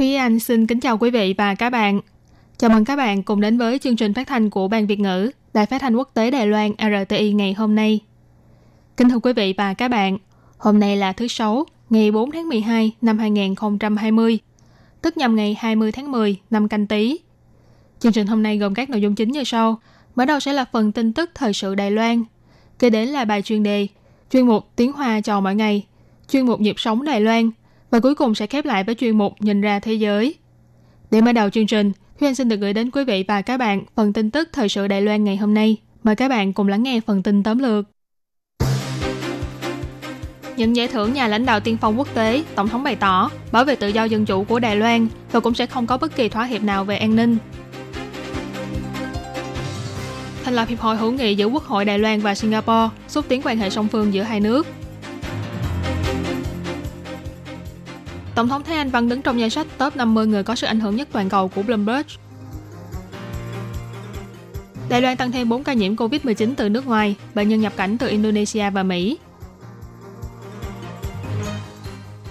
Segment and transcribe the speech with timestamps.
[0.00, 2.00] Thúy Anh xin kính chào quý vị và các bạn.
[2.58, 5.30] Chào mừng các bạn cùng đến với chương trình phát thanh của Ban Việt ngữ
[5.54, 8.00] Đài phát thanh quốc tế Đài Loan RTI ngày hôm nay.
[8.96, 10.18] Kính thưa quý vị và các bạn,
[10.58, 14.38] hôm nay là thứ Sáu, ngày 4 tháng 12 năm 2020,
[15.02, 17.18] tức nhằm ngày 20 tháng 10 năm canh tí.
[17.98, 19.80] Chương trình hôm nay gồm các nội dung chính như sau.
[20.14, 22.24] Mở đầu sẽ là phần tin tức thời sự Đài Loan.
[22.78, 23.86] Kế đến là bài chuyên đề,
[24.30, 25.86] chuyên mục tiếng Hoa cho mỗi ngày,
[26.28, 27.50] chuyên mục nhịp sống Đài Loan
[27.90, 30.34] và cuối cùng sẽ khép lại với chuyên mục nhìn ra thế giới.
[31.10, 33.84] Để mở đầu chương trình, Huyền xin được gửi đến quý vị và các bạn
[33.96, 35.76] phần tin tức thời sự Đài Loan ngày hôm nay.
[36.02, 37.84] Mời các bạn cùng lắng nghe phần tin tóm lược.
[40.60, 43.64] những giải thưởng nhà lãnh đạo tiên phong quốc tế, Tổng thống bày tỏ bảo
[43.64, 46.28] vệ tự do dân chủ của Đài Loan và cũng sẽ không có bất kỳ
[46.28, 47.36] thỏa hiệp nào về an ninh.
[50.44, 53.42] Thành lập Hiệp hội hữu nghị giữa Quốc hội Đài Loan và Singapore, xúc tiến
[53.44, 54.66] quan hệ song phương giữa hai nước.
[58.40, 60.80] Tổng thống Thái Anh Văn đứng trong danh sách top 50 người có sức ảnh
[60.80, 62.06] hưởng nhất toàn cầu của Bloomberg.
[64.88, 67.98] Đài Loan tăng thêm 4 ca nhiễm COVID-19 từ nước ngoài, bệnh nhân nhập cảnh
[67.98, 69.18] từ Indonesia và Mỹ.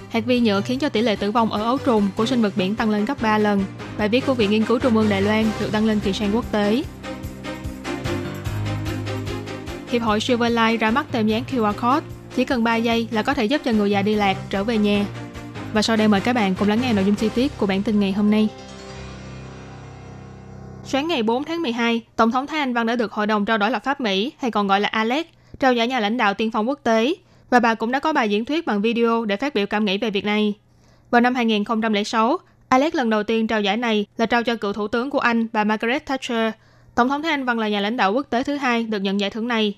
[0.09, 2.53] Hạt vi nhựa khiến cho tỷ lệ tử vong ở ấu trùng của sinh vật
[2.55, 3.63] biển tăng lên gấp 3 lần.
[3.97, 6.35] Bài viết của Viện Nghiên cứu Trung ương Đài Loan được đăng lên kỳ sang
[6.35, 6.83] quốc tế.
[9.89, 13.33] Hiệp hội Silverlight ra mắt tem dán QR code, chỉ cần 3 giây là có
[13.33, 15.05] thể giúp cho người già đi lạc trở về nhà.
[15.73, 17.83] Và sau đây mời các bạn cùng lắng nghe nội dung chi tiết của bản
[17.83, 18.49] tin ngày hôm nay.
[20.85, 23.57] Sáng ngày 4 tháng 12, Tổng thống Thái Anh Văn đã được Hội đồng trao
[23.57, 25.27] đổi lập pháp Mỹ, hay còn gọi là ALEC,
[25.59, 27.15] trao giải nhà lãnh đạo tiên phong quốc tế,
[27.49, 29.97] và bà cũng đã có bài diễn thuyết bằng video để phát biểu cảm nghĩ
[29.97, 30.53] về việc này.
[31.11, 32.37] Vào năm 2006,
[32.69, 35.47] Alex lần đầu tiên trao giải này là trao cho cựu thủ tướng của Anh,
[35.53, 36.53] bà Margaret Thatcher.
[36.95, 39.19] Tổng thống Thái Anh Văn là nhà lãnh đạo quốc tế thứ hai được nhận
[39.19, 39.77] giải thưởng này.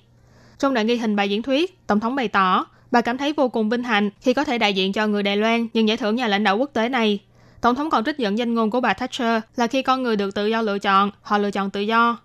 [0.58, 3.48] Trong đoạn ghi hình bài diễn thuyết, Tổng thống bày tỏ, bà cảm thấy vô
[3.48, 6.16] cùng vinh hạnh khi có thể đại diện cho người Đài Loan nhận giải thưởng
[6.16, 7.18] nhà lãnh đạo quốc tế này.
[7.60, 10.34] Tổng thống còn trích dẫn danh ngôn của bà Thatcher là khi con người được
[10.34, 12.18] tự do lựa chọn, họ lựa chọn tự do.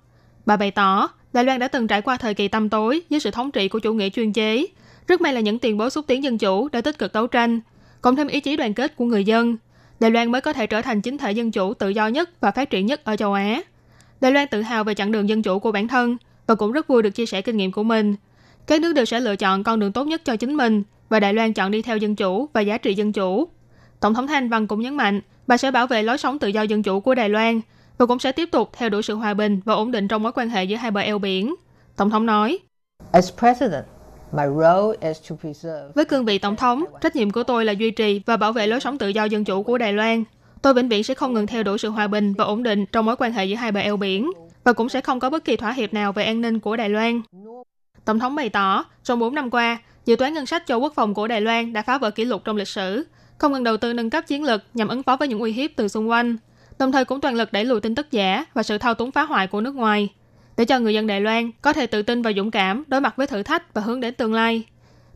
[0.45, 3.31] Bà bày tỏ, Đài Loan đã từng trải qua thời kỳ tăm tối dưới sự
[3.31, 4.65] thống trị của chủ nghĩa chuyên chế.
[5.07, 7.59] Rất may là những tiền bối xúc tiến dân chủ đã tích cực đấu tranh,
[8.01, 9.57] cộng thêm ý chí đoàn kết của người dân.
[9.99, 12.51] Đài Loan mới có thể trở thành chính thể dân chủ tự do nhất và
[12.51, 13.61] phát triển nhất ở châu Á.
[14.21, 16.17] Đài Loan tự hào về chặng đường dân chủ của bản thân
[16.47, 18.15] và cũng rất vui được chia sẻ kinh nghiệm của mình.
[18.67, 21.33] Các nước đều sẽ lựa chọn con đường tốt nhất cho chính mình và Đài
[21.33, 23.47] Loan chọn đi theo dân chủ và giá trị dân chủ.
[23.99, 26.61] Tổng thống Thanh Văn cũng nhấn mạnh, bà sẽ bảo vệ lối sống tự do
[26.61, 27.61] dân chủ của Đài Loan
[27.97, 30.31] và cũng sẽ tiếp tục theo đuổi sự hòa bình và ổn định trong mối
[30.31, 31.55] quan hệ giữa hai bờ eo biển.
[31.95, 32.59] Tổng thống nói,
[33.11, 33.85] As president,
[34.31, 37.71] my role is to preserve với cương vị tổng thống, trách nhiệm của tôi là
[37.71, 40.23] duy trì và bảo vệ lối sống tự do dân chủ của Đài Loan.
[40.61, 43.05] Tôi vĩnh viễn sẽ không ngừng theo đuổi sự hòa bình và ổn định trong
[43.05, 44.31] mối quan hệ giữa hai bờ eo biển
[44.63, 46.89] và cũng sẽ không có bất kỳ thỏa hiệp nào về an ninh của Đài
[46.89, 47.21] Loan.
[48.07, 51.13] Tổng thống bày tỏ, trong 4 năm qua, dự toán ngân sách cho quốc phòng
[51.13, 53.07] của Đài Loan đã phá vỡ kỷ lục trong lịch sử,
[53.37, 55.71] không ngừng đầu tư nâng cấp chiến lược nhằm ứng phó với những uy hiếp
[55.75, 56.37] từ xung quanh,
[56.79, 59.23] đồng thời cũng toàn lực đẩy lùi tin tức giả và sự thao túng phá
[59.23, 60.09] hoại của nước ngoài,
[60.57, 63.13] để cho người dân Đài Loan có thể tự tin và dũng cảm đối mặt
[63.17, 64.63] với thử thách và hướng đến tương lai.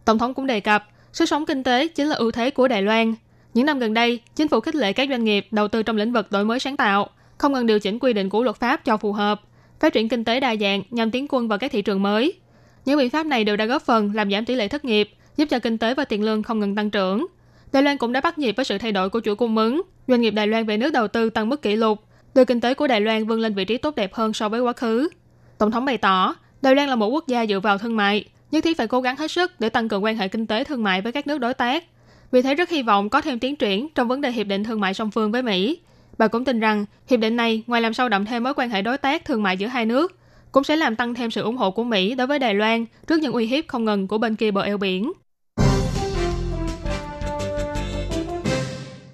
[0.05, 2.81] Tổng thống cũng đề cập, sức sống kinh tế chính là ưu thế của Đài
[2.81, 3.15] Loan.
[3.53, 6.13] Những năm gần đây, chính phủ khích lệ các doanh nghiệp đầu tư trong lĩnh
[6.13, 8.97] vực đổi mới sáng tạo, không ngừng điều chỉnh quy định của luật pháp cho
[8.97, 9.41] phù hợp,
[9.79, 12.40] phát triển kinh tế đa dạng nhằm tiến quân vào các thị trường mới.
[12.85, 15.45] Những biện pháp này đều đã góp phần làm giảm tỷ lệ thất nghiệp, giúp
[15.49, 17.27] cho kinh tế và tiền lương không ngừng tăng trưởng.
[17.71, 19.81] Đài Loan cũng đã bắt nhịp với sự thay đổi của chuỗi cung ứng.
[20.07, 22.03] Doanh nghiệp Đài Loan về nước đầu tư tăng mức kỷ lục,
[22.35, 24.61] đưa kinh tế của Đài Loan vươn lên vị trí tốt đẹp hơn so với
[24.61, 25.09] quá khứ.
[25.57, 28.63] Tổng thống bày tỏ, Đài Loan là một quốc gia dựa vào thương mại, nhất
[28.63, 31.01] thiết phải cố gắng hết sức để tăng cường quan hệ kinh tế thương mại
[31.01, 31.83] với các nước đối tác.
[32.31, 34.79] Vì thế rất hy vọng có thêm tiến triển trong vấn đề hiệp định thương
[34.79, 35.79] mại song phương với Mỹ.
[36.17, 38.81] Bà cũng tin rằng hiệp định này ngoài làm sâu đậm thêm mối quan hệ
[38.81, 40.17] đối tác thương mại giữa hai nước,
[40.51, 43.19] cũng sẽ làm tăng thêm sự ủng hộ của Mỹ đối với Đài Loan trước
[43.19, 45.11] những uy hiếp không ngừng của bên kia bờ eo biển.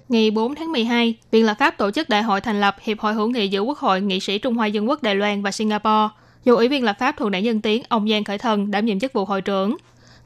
[0.08, 3.14] Ngày 4 tháng 12, Viện Lập pháp tổ chức đại hội thành lập Hiệp hội
[3.14, 6.08] hữu nghị giữa Quốc hội nghị sĩ Trung Hoa Dân quốc Đài Loan và Singapore,
[6.44, 9.00] dù Ủy viên lập pháp thuộc đảng Dân Tiến ông Giang Khởi Thần đảm nhiệm
[9.00, 9.76] chức vụ hội trưởng,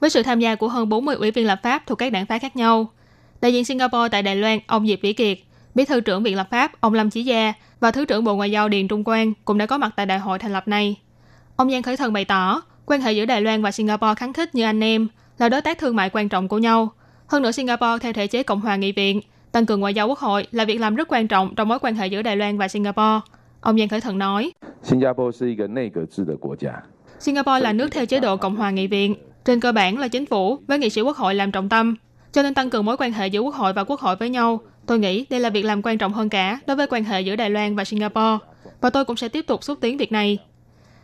[0.01, 2.39] với sự tham gia của hơn 40 ủy viên lập pháp thuộc các đảng phái
[2.39, 2.91] khác nhau.
[3.41, 5.39] Đại diện Singapore tại Đài Loan, ông Diệp Vĩ Kiệt,
[5.75, 8.51] Bí thư trưởng Viện Lập pháp, ông Lâm Chí Gia và Thứ trưởng Bộ Ngoại
[8.51, 10.97] giao Điền Trung Quang cũng đã có mặt tại đại hội thành lập này.
[11.63, 14.55] Ông Giang Khởi Thần bày tỏ, quan hệ giữa Đài Loan và Singapore kháng khích
[14.55, 16.89] như anh em, là đối tác thương mại quan trọng của nhau.
[17.27, 19.21] Hơn nữa Singapore theo thể chế Cộng hòa nghị viện
[19.53, 21.95] Tăng cường ngoại giao quốc hội là việc làm rất quan trọng trong mối quan
[21.95, 23.21] hệ giữa Đài Loan và Singapore.
[23.61, 24.53] Ông Giang Khởi Thần nói,
[27.19, 29.15] Singapore là nước theo chế độ Cộng hòa Nghị viện.
[29.45, 31.95] Trên cơ bản là chính phủ với nghị sĩ quốc hội làm trọng tâm.
[32.33, 34.61] Cho nên tăng cường mối quan hệ giữa quốc hội và quốc hội với nhau.
[34.87, 37.37] Tôi nghĩ đây là việc làm quan trọng hơn cả đối với quan hệ giữa
[37.37, 38.39] Đài Loan và Singapore.
[38.81, 40.39] Và tôi cũng sẽ tiếp tục xúc tiến việc này.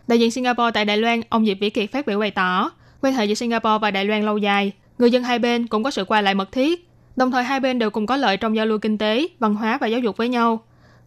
[0.08, 2.70] Đại diện Singapore tại Đài Loan, ông Diệp Vĩ Kiệt phát biểu bày tỏ,
[3.02, 5.90] quan hệ giữa Singapore và Đài Loan lâu dài, người dân hai bên cũng có
[5.90, 6.88] sự qua lại mật thiết.
[7.16, 9.78] Đồng thời hai bên đều cùng có lợi trong giao lưu kinh tế, văn hóa
[9.80, 10.60] và giáo dục với nhau.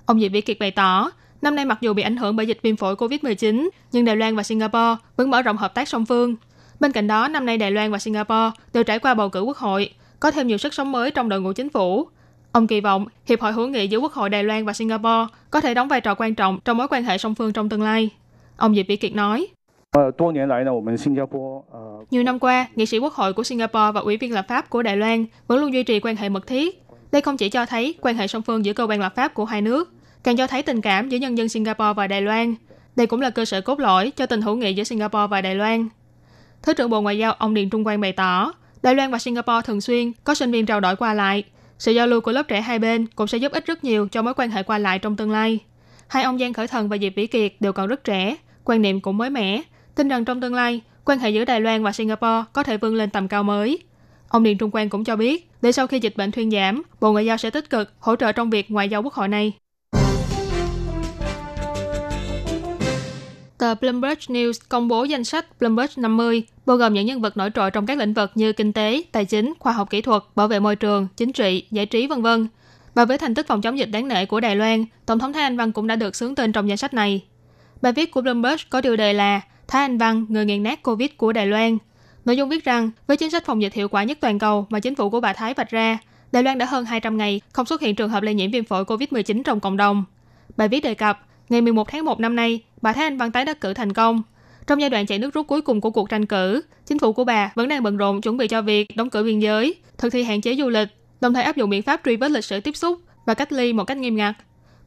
[0.05, 1.11] Ông Diệp Vĩ Kiệt bày tỏ,
[1.41, 4.35] năm nay mặc dù bị ảnh hưởng bởi dịch viêm phổi COVID-19, nhưng Đài Loan
[4.35, 6.35] và Singapore vẫn mở rộng hợp tác song phương.
[6.79, 9.57] Bên cạnh đó, năm nay Đài Loan và Singapore đều trải qua bầu cử quốc
[9.57, 9.89] hội,
[10.19, 12.07] có thêm nhiều sức sống mới trong đội ngũ chính phủ.
[12.51, 15.61] Ông kỳ vọng Hiệp hội hữu nghị giữa Quốc hội Đài Loan và Singapore có
[15.61, 18.09] thể đóng vai trò quan trọng trong mối quan hệ song phương trong tương lai.
[18.61, 19.47] Ông Diệp Vĩ Kiệt nói.
[22.11, 24.83] Nhiều năm qua, nghị sĩ quốc hội của Singapore và ủy viên lập pháp của
[24.83, 26.83] Đài Loan vẫn luôn duy trì quan hệ mật thiết.
[27.11, 29.45] Đây không chỉ cho thấy quan hệ song phương giữa cơ quan lập pháp của
[29.45, 29.93] hai nước,
[30.23, 32.55] càng cho thấy tình cảm giữa nhân dân Singapore và Đài Loan.
[32.95, 35.55] Đây cũng là cơ sở cốt lõi cho tình hữu nghị giữa Singapore và Đài
[35.55, 35.89] Loan.
[36.63, 38.53] Thứ trưởng Bộ Ngoại giao ông Điền Trung Quang bày tỏ,
[38.83, 41.43] Đài Loan và Singapore thường xuyên có sinh viên trao đổi qua lại.
[41.79, 44.21] Sự giao lưu của lớp trẻ hai bên cũng sẽ giúp ích rất nhiều cho
[44.21, 45.59] mối quan hệ qua lại trong tương lai.
[46.07, 48.35] Hai ông Giang Khởi Thần và Diệp Vĩ Kiệt đều còn rất trẻ,
[48.65, 49.61] quan niệm cũng mới mẻ,
[49.95, 52.95] tin rằng trong tương lai, quan hệ giữa Đài Loan và Singapore có thể vươn
[52.95, 53.79] lên tầm cao mới.
[54.27, 57.11] Ông Điền Trung Quang cũng cho biết, để sau khi dịch bệnh thuyên giảm, Bộ
[57.11, 59.53] Ngoại giao sẽ tích cực hỗ trợ trong việc ngoại giao quốc hội này.
[63.57, 67.49] Tờ Bloomberg News công bố danh sách Bloomberg 50, bao gồm những nhân vật nổi
[67.55, 70.47] trội trong các lĩnh vực như kinh tế, tài chính, khoa học kỹ thuật, bảo
[70.47, 72.27] vệ môi trường, chính trị, giải trí v.v.
[72.95, 75.43] Và với thành tích phòng chống dịch đáng nể của Đài Loan, Tổng thống Thái
[75.43, 77.23] Anh Văn cũng đã được xướng tên trong danh sách này.
[77.81, 81.09] Bài viết của Bloomberg có tiêu đề là Thái Anh Văn, người nghiện nát Covid
[81.17, 81.77] của Đài Loan.
[82.25, 84.79] Nội dung viết rằng, với chính sách phòng dịch hiệu quả nhất toàn cầu mà
[84.79, 85.97] chính phủ của bà Thái vạch ra,
[86.31, 88.83] Đài Loan đã hơn 200 ngày không xuất hiện trường hợp lây nhiễm viêm phổi
[88.83, 90.03] COVID-19 trong cộng đồng.
[90.57, 91.19] Bài viết đề cập,
[91.49, 94.21] ngày 11 tháng 1 năm nay, bà Thái Anh Văn tái đắc cử thành công.
[94.67, 97.23] Trong giai đoạn chạy nước rút cuối cùng của cuộc tranh cử, chính phủ của
[97.23, 100.23] bà vẫn đang bận rộn chuẩn bị cho việc đóng cửa biên giới, thực thi
[100.23, 100.87] hạn chế du lịch,
[101.21, 103.73] đồng thời áp dụng biện pháp truy vết lịch sử tiếp xúc và cách ly
[103.73, 104.35] một cách nghiêm ngặt.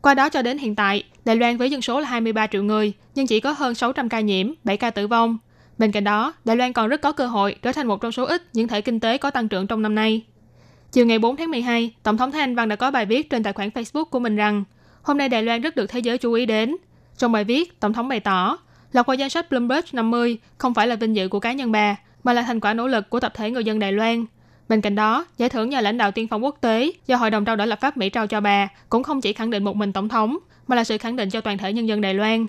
[0.04, 2.92] Qua đó cho đến hiện tại, Đài Loan với dân số là 23 triệu người,
[3.14, 5.38] nhưng chỉ có hơn 600 ca nhiễm, 7 ca tử vong.
[5.78, 8.24] Bên cạnh đó, Đài Loan còn rất có cơ hội trở thành một trong số
[8.24, 10.22] ít những thể kinh tế có tăng trưởng trong năm nay.
[10.92, 13.42] Chiều ngày 4 tháng 12, Tổng thống Thái Anh Văn đã có bài viết trên
[13.42, 14.64] tài khoản Facebook của mình rằng
[15.02, 16.76] hôm nay Đài Loan rất được thế giới chú ý đến.
[17.18, 18.58] Trong bài viết, Tổng thống bày tỏ,
[18.92, 21.96] lọt vào danh sách Bloomberg 50 không phải là vinh dự của cá nhân bà,
[22.24, 24.24] mà là thành quả nỗ lực của tập thể người dân Đài Loan.
[24.68, 27.44] Bên cạnh đó, giải thưởng nhà lãnh đạo tiên phong quốc tế do Hội đồng
[27.44, 29.92] trao đổi lập pháp Mỹ trao cho bà cũng không chỉ khẳng định một mình
[29.92, 32.46] Tổng thống, mà là sự khẳng định cho toàn thể nhân dân Đài Loan.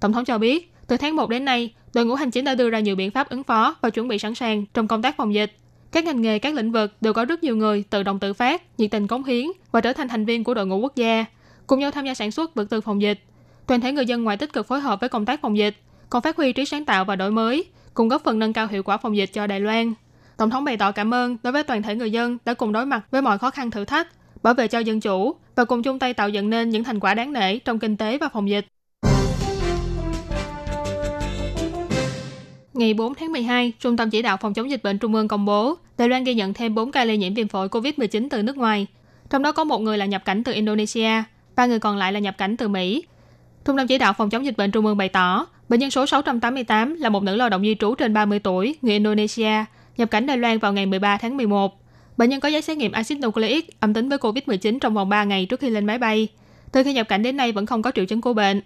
[0.00, 2.70] Tổng thống cho biết, từ tháng 1 đến nay, đội ngũ hành chính đã đưa
[2.70, 5.34] ra nhiều biện pháp ứng phó và chuẩn bị sẵn sàng trong công tác phòng
[5.34, 5.52] dịch.
[5.92, 8.62] Các ngành nghề, các lĩnh vực đều có rất nhiều người tự động tự phát,
[8.78, 11.24] nhiệt tình cống hiến và trở thành thành viên của đội ngũ quốc gia,
[11.66, 13.20] cùng nhau tham gia sản xuất vật tư phòng dịch.
[13.66, 15.76] Toàn thể người dân ngoài tích cực phối hợp với công tác phòng dịch,
[16.10, 17.64] còn phát huy trí sáng tạo và đổi mới,
[17.94, 19.94] cùng góp phần nâng cao hiệu quả phòng dịch cho Đài Loan.
[20.36, 22.86] Tổng thống bày tỏ cảm ơn đối với toàn thể người dân đã cùng đối
[22.86, 24.08] mặt với mọi khó khăn thử thách,
[24.42, 27.14] bảo vệ cho dân chủ và cùng chung tay tạo dựng nên những thành quả
[27.14, 28.66] đáng nể trong kinh tế và phòng dịch.
[32.74, 35.44] Ngày 4 tháng 12, Trung tâm Chỉ đạo Phòng chống dịch bệnh Trung ương công
[35.44, 38.56] bố, Đài Loan ghi nhận thêm 4 ca lây nhiễm viêm phổi COVID-19 từ nước
[38.56, 38.86] ngoài.
[39.30, 41.22] Trong đó có một người là nhập cảnh từ Indonesia,
[41.56, 43.04] ba người còn lại là nhập cảnh từ Mỹ.
[43.64, 46.06] Trung tâm Chỉ đạo Phòng chống dịch bệnh Trung ương bày tỏ, bệnh nhân số
[46.06, 49.64] 688 là một nữ lao động di trú trên 30 tuổi, người Indonesia,
[49.96, 51.80] nhập cảnh Đài Loan vào ngày 13 tháng 11.
[52.16, 55.24] Bệnh nhân có giấy xét nghiệm axit nucleic âm tính với COVID-19 trong vòng 3
[55.24, 56.28] ngày trước khi lên máy bay.
[56.72, 58.60] Từ khi nhập cảnh đến nay vẫn không có triệu chứng của bệnh.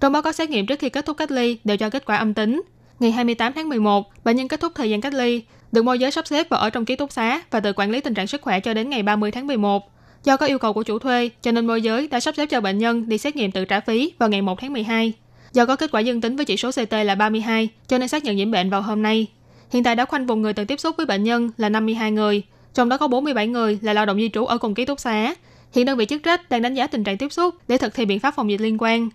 [0.00, 2.16] Trong báo cáo xét nghiệm trước khi kết thúc cách ly đều cho kết quả
[2.16, 2.62] âm tính.
[3.00, 6.10] Ngày 28 tháng 11, bệnh nhân kết thúc thời gian cách ly, được môi giới
[6.10, 8.42] sắp xếp và ở trong ký túc xá và tự quản lý tình trạng sức
[8.42, 9.92] khỏe cho đến ngày 30 tháng 11.
[10.24, 12.60] Do có yêu cầu của chủ thuê, cho nên môi giới đã sắp xếp cho
[12.60, 15.12] bệnh nhân đi xét nghiệm tự trả phí vào ngày 1 tháng 12.
[15.52, 18.24] Do có kết quả dương tính với chỉ số CT là 32, cho nên xác
[18.24, 19.26] nhận nhiễm bệnh vào hôm nay.
[19.72, 22.42] Hiện tại đã khoanh vùng người từng tiếp xúc với bệnh nhân là 52 người,
[22.74, 25.34] trong đó có 47 người là lao động di trú ở cùng ký túc xá.
[25.72, 28.04] Hiện đơn vị chức trách đang đánh giá tình trạng tiếp xúc để thực thi
[28.04, 29.08] biện pháp phòng dịch liên quan.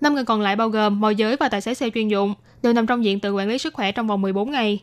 [0.00, 2.72] Năm người còn lại bao gồm môi giới và tài xế xe chuyên dụng đều
[2.72, 4.82] nằm trong diện tự quản lý sức khỏe trong vòng 14 ngày.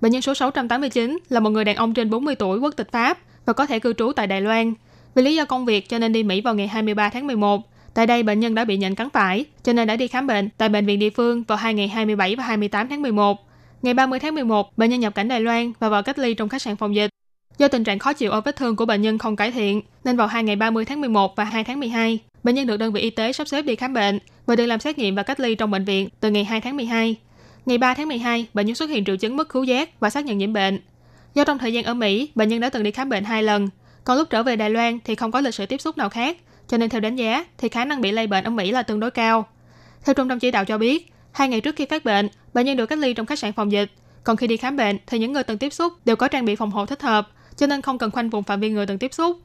[0.00, 3.18] Bệnh nhân số 689 là một người đàn ông trên 40 tuổi quốc tịch Pháp
[3.46, 4.74] và có thể cư trú tại Đài Loan.
[5.14, 7.62] Vì lý do công việc cho nên đi Mỹ vào ngày 23 tháng 11.
[7.94, 10.48] Tại đây bệnh nhân đã bị nhện cắn phải, cho nên đã đi khám bệnh
[10.58, 13.49] tại bệnh viện địa phương vào hai ngày 27 và 28 tháng 11.
[13.82, 16.48] Ngày 30 tháng 11, bệnh nhân nhập cảnh Đài Loan và vào cách ly trong
[16.48, 17.10] khách sạn phòng dịch.
[17.58, 20.16] Do tình trạng khó chịu ở vết thương của bệnh nhân không cải thiện, nên
[20.16, 23.00] vào hai ngày 30 tháng 11 và 2 tháng 12, bệnh nhân được đơn vị
[23.00, 25.54] y tế sắp xếp đi khám bệnh và được làm xét nghiệm và cách ly
[25.54, 27.16] trong bệnh viện từ ngày 2 tháng 12.
[27.66, 30.24] Ngày 3 tháng 12, bệnh nhân xuất hiện triệu chứng mất khứu giác và xác
[30.24, 30.80] nhận nhiễm bệnh.
[31.34, 33.68] Do trong thời gian ở Mỹ, bệnh nhân đã từng đi khám bệnh hai lần,
[34.04, 36.36] Còn lúc trở về Đài Loan thì không có lịch sử tiếp xúc nào khác,
[36.68, 39.00] cho nên theo đánh giá thì khả năng bị lây bệnh ở Mỹ là tương
[39.00, 39.46] đối cao.
[40.04, 42.76] Theo trung tâm chỉ đạo cho biết, hai ngày trước khi phát bệnh, bệnh nhân
[42.76, 43.90] được cách ly trong khách sạn phòng dịch.
[44.24, 46.56] Còn khi đi khám bệnh thì những người từng tiếp xúc đều có trang bị
[46.56, 49.14] phòng hộ thích hợp, cho nên không cần khoanh vùng phạm vi người từng tiếp
[49.14, 49.36] xúc.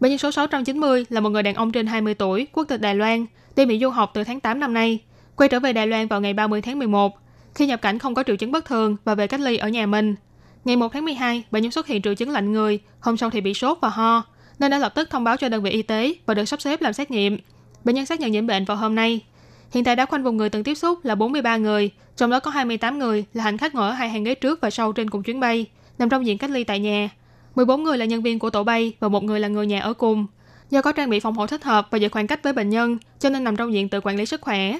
[0.00, 2.94] Bệnh nhân số 690 là một người đàn ông trên 20 tuổi, quốc tịch Đài
[2.94, 4.98] Loan, đi Mỹ du học từ tháng 8 năm nay,
[5.36, 7.12] quay trở về Đài Loan vào ngày 30 tháng 11.
[7.54, 9.86] Khi nhập cảnh không có triệu chứng bất thường và về cách ly ở nhà
[9.86, 10.14] mình.
[10.64, 13.40] Ngày 1 tháng 12, bệnh nhân xuất hiện triệu chứng lạnh người, hôm sau thì
[13.40, 14.22] bị sốt và ho,
[14.58, 16.80] nên đã lập tức thông báo cho đơn vị y tế và được sắp xếp
[16.80, 17.38] làm xét nghiệm.
[17.84, 19.20] Bệnh nhân xác nhận nhiễm bệnh vào hôm nay.
[19.74, 22.50] Hiện tại đã khoanh vùng người từng tiếp xúc là 43 người, trong đó có
[22.50, 25.22] 28 người là hành khách ngồi ở hai hàng ghế trước và sau trên cùng
[25.22, 25.66] chuyến bay,
[25.98, 27.08] nằm trong diện cách ly tại nhà.
[27.54, 29.94] 14 người là nhân viên của tổ bay và một người là người nhà ở
[29.94, 30.26] cùng.
[30.70, 32.98] Do có trang bị phòng hộ thích hợp và giữ khoảng cách với bệnh nhân,
[33.18, 34.78] cho nên nằm trong diện tự quản lý sức khỏe.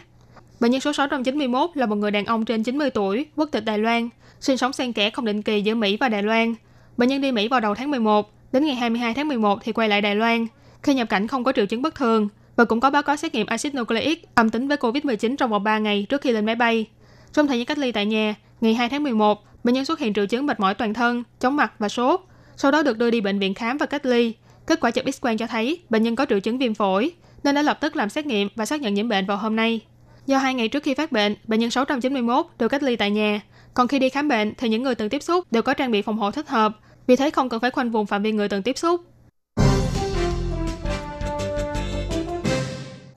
[0.61, 3.79] Bệnh nhân số 691 là một người đàn ông trên 90 tuổi, quốc tịch Đài
[3.79, 4.09] Loan,
[4.41, 6.55] sinh sống xen kẽ không định kỳ giữa Mỹ và Đài Loan.
[6.97, 9.89] Bệnh nhân đi Mỹ vào đầu tháng 11, đến ngày 22 tháng 11 thì quay
[9.89, 10.47] lại Đài Loan.
[10.83, 13.35] Khi nhập cảnh không có triệu chứng bất thường và cũng có báo cáo xét
[13.35, 16.55] nghiệm axit nucleic âm tính với COVID-19 trong vòng 3 ngày trước khi lên máy
[16.55, 16.87] bay.
[17.33, 20.15] Trong thời gian cách ly tại nhà, ngày 2 tháng 11, bệnh nhân xuất hiện
[20.15, 22.21] triệu chứng mệt mỏi toàn thân, chóng mặt và sốt.
[22.57, 24.35] Sau đó được đưa đi bệnh viện khám và cách ly.
[24.67, 27.13] Kết quả chụp X-quang cho thấy bệnh nhân có triệu chứng viêm phổi,
[27.45, 29.81] nên đã lập tức làm xét nghiệm và xác nhận nhiễm bệnh vào hôm nay.
[30.27, 33.41] Do hai ngày trước khi phát bệnh, bệnh nhân 691 được cách ly tại nhà.
[33.75, 36.03] Còn khi đi khám bệnh thì những người từng tiếp xúc đều có trang bị
[36.03, 38.63] phòng hộ thích hợp, vì thế không cần phải khoanh vùng phạm vi người từng
[38.63, 39.01] tiếp xúc.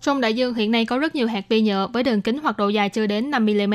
[0.08, 2.58] Trong đại dương hiện nay có rất nhiều hạt vi nhựa với đường kính hoặc
[2.58, 3.74] độ dài chưa đến 5 mm.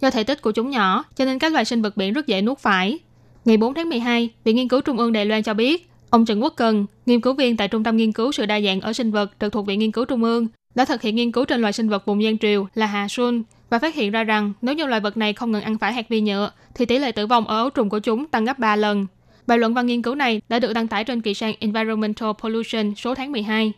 [0.00, 2.42] Do thể tích của chúng nhỏ, cho nên các loài sinh vật biển rất dễ
[2.42, 2.98] nuốt phải.
[3.44, 6.42] Ngày 4 tháng 12, Viện Nghiên cứu Trung ương Đài Loan cho biết, ông Trần
[6.42, 9.10] Quốc Cần, nghiên cứu viên tại Trung tâm Nghiên cứu sự đa dạng ở sinh
[9.10, 11.72] vật trực thuộc Viện Nghiên cứu Trung ương, đã thực hiện nghiên cứu trên loài
[11.72, 14.86] sinh vật vùng Giang Triều là Hà Xuân và phát hiện ra rằng nếu như
[14.86, 17.48] loài vật này không ngừng ăn phải hạt vi nhựa thì tỷ lệ tử vong
[17.48, 19.06] ở ấu trùng của chúng tăng gấp 3 lần.
[19.46, 22.94] Bài luận văn nghiên cứu này đã được đăng tải trên kỳ sang Environmental Pollution
[22.94, 23.72] số tháng 12.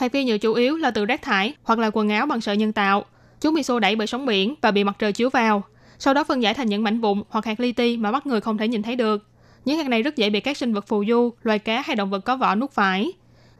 [0.00, 2.56] Hạt vi nhựa chủ yếu là từ rác thải hoặc là quần áo bằng sợi
[2.56, 3.04] nhân tạo.
[3.40, 5.62] Chúng bị xô đẩy bởi sóng biển và bị mặt trời chiếu vào,
[5.98, 8.40] sau đó phân giải thành những mảnh vụn hoặc hạt li ti mà mắt người
[8.40, 9.26] không thể nhìn thấy được.
[9.64, 12.10] Những hạt này rất dễ bị các sinh vật phù du, loài cá hay động
[12.10, 13.12] vật có vỏ nuốt phải.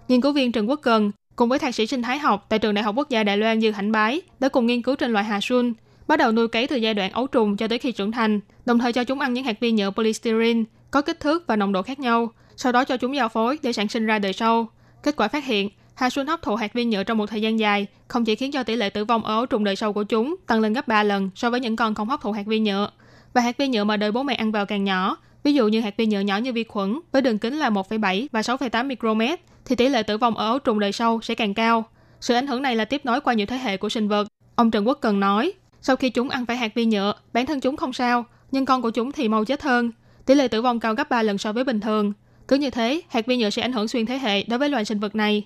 [0.09, 2.75] Nghiên cứu viên Trần Quốc Cần cùng với thạc sĩ sinh thái học tại trường
[2.75, 5.25] Đại học Quốc gia Đài Loan Dư Hạnh Bái đã cùng nghiên cứu trên loài
[5.25, 5.73] hà sun,
[6.07, 8.79] bắt đầu nuôi cấy từ giai đoạn ấu trùng cho tới khi trưởng thành, đồng
[8.79, 11.83] thời cho chúng ăn những hạt vi nhựa polystyrene có kích thước và nồng độ
[11.83, 14.69] khác nhau, sau đó cho chúng giao phối để sản sinh ra đời sau.
[15.03, 15.69] Kết quả phát hiện,
[16.01, 18.53] Hạ xuân hấp thụ hạt vi nhựa trong một thời gian dài không chỉ khiến
[18.53, 20.89] cho tỷ lệ tử vong ở ấu trùng đời sau của chúng tăng lên gấp
[20.89, 22.91] 3 lần so với những con không hấp thụ hạt vi nhựa,
[23.35, 25.81] và hạt vi nhựa mà đời bố mẹ ăn vào càng nhỏ, ví dụ như
[25.81, 29.41] hạt vi nhựa nhỏ như vi khuẩn với đường kính là 1,7 và 6,8 micromet
[29.65, 31.85] thì tỷ lệ tử vong ở ấu trùng đời sau sẽ càng cao.
[32.21, 34.29] Sự ảnh hưởng này là tiếp nối qua nhiều thế hệ của sinh vật.
[34.55, 35.53] Ông Trần Quốc Cần nói,
[35.83, 38.83] sau khi chúng ăn phải hạt vi nhựa, bản thân chúng không sao, nhưng con
[38.83, 39.91] của chúng thì mau chết hơn.
[40.27, 42.13] Tỷ lệ tử vong cao gấp 3 lần so với bình thường.
[42.49, 44.85] Cứ như thế, hạt vi nhựa sẽ ảnh hưởng xuyên thế hệ đối với loài
[44.85, 45.45] sinh vật này.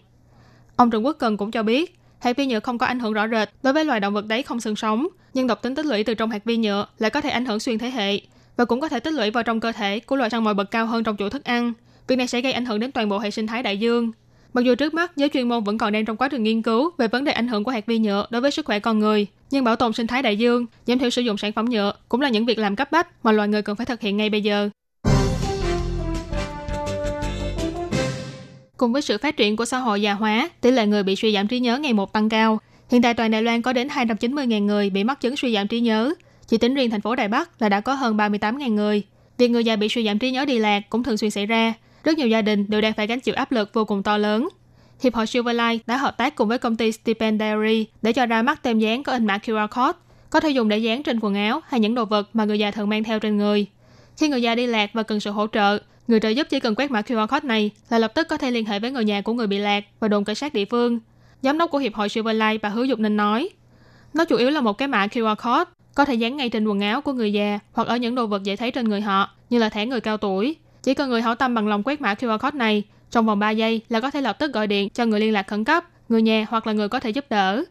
[0.77, 3.29] Ông Trần Quốc Cần cũng cho biết, hạt vi nhựa không có ảnh hưởng rõ
[3.29, 6.05] rệt đối với loài động vật đấy không xương sống, nhưng độc tính tích lũy
[6.05, 8.21] từ trong hạt vi nhựa lại có thể ảnh hưởng xuyên thế hệ
[8.57, 10.71] và cũng có thể tích lũy vào trong cơ thể của loài săn mồi bậc
[10.71, 11.73] cao hơn trong chuỗi thức ăn.
[12.09, 14.13] Việc này sẽ gây ảnh hưởng đến toàn bộ hệ sinh thái đại dương.
[14.55, 16.91] Mặc dù trước mắt giới chuyên môn vẫn còn đang trong quá trình nghiên cứu
[16.99, 19.27] về vấn đề ảnh hưởng của hạt vi nhựa đối với sức khỏe con người,
[19.51, 22.21] nhưng bảo tồn sinh thái đại dương, giảm thiểu sử dụng sản phẩm nhựa cũng
[22.21, 24.43] là những việc làm cấp bách mà loài người cần phải thực hiện ngay bây
[24.43, 24.69] giờ.
[28.77, 31.35] Cùng với sự phát triển của xã hội già hóa, tỷ lệ người bị suy
[31.35, 32.59] giảm trí nhớ ngày một tăng cao.
[32.91, 35.81] Hiện tại toàn Đài Loan có đến 290.000 người bị mắc chứng suy giảm trí
[35.81, 36.15] nhớ.
[36.47, 39.03] Chỉ tính riêng thành phố Đài Bắc là đã có hơn 38.000 người.
[39.39, 41.75] Việc người già bị suy giảm trí nhớ đi lạc cũng thường xuyên xảy ra,
[42.05, 44.49] rất nhiều gia đình đều đang phải gánh chịu áp lực vô cùng to lớn.
[45.03, 48.43] Hiệp hội Silverlight đã hợp tác cùng với công ty Stipend Diary để cho ra
[48.43, 49.99] mắt tem dán có in mã QR code,
[50.31, 52.71] có thể dùng để dán trên quần áo hay những đồ vật mà người già
[52.71, 53.67] thường mang theo trên người.
[54.17, 56.75] Khi người già đi lạc và cần sự hỗ trợ, người trợ giúp chỉ cần
[56.75, 59.21] quét mã QR code này là lập tức có thể liên hệ với người nhà
[59.21, 61.01] của người bị lạc và đồn cảnh sát địa phương.
[61.43, 63.49] Giám đốc của Hiệp hội Silverlight bà Hứa Dục Ninh nói,
[64.15, 66.81] nó chủ yếu là một cái mã QR code, có thể dán ngay trên quần
[66.81, 69.59] áo của người già hoặc ở những đồ vật dễ thấy trên người họ, như
[69.59, 70.57] là thẻ người cao tuổi.
[70.83, 73.51] Chỉ cần người hảo tâm bằng lòng quét mã QR code này, trong vòng 3
[73.51, 76.23] giây là có thể lập tức gọi điện cho người liên lạc khẩn cấp, người
[76.23, 77.65] nhà hoặc là người có thể giúp đỡ.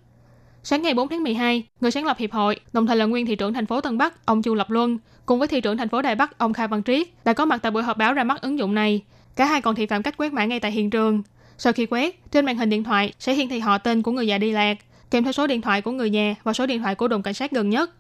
[0.64, 3.36] Sáng ngày 4 tháng 12, người sáng lập hiệp hội, đồng thời là nguyên thị
[3.36, 6.02] trưởng thành phố Tân Bắc, ông Chu Lập Luân, cùng với thị trưởng thành phố
[6.02, 8.42] Đài Bắc, ông Kha Văn Triết, đã có mặt tại buổi họp báo ra mắt
[8.42, 9.02] ứng dụng này.
[9.36, 11.24] Cả hai còn thị phạm cách quét mã ngay tại hiện trường.
[11.58, 14.28] Sau khi quét, trên màn hình điện thoại sẽ hiển thị họ tên của người
[14.28, 14.78] già đi lạc,
[15.12, 17.34] kèm theo số điện thoại của người nhà và số điện thoại của đồn cảnh
[17.34, 17.92] sát gần nhất.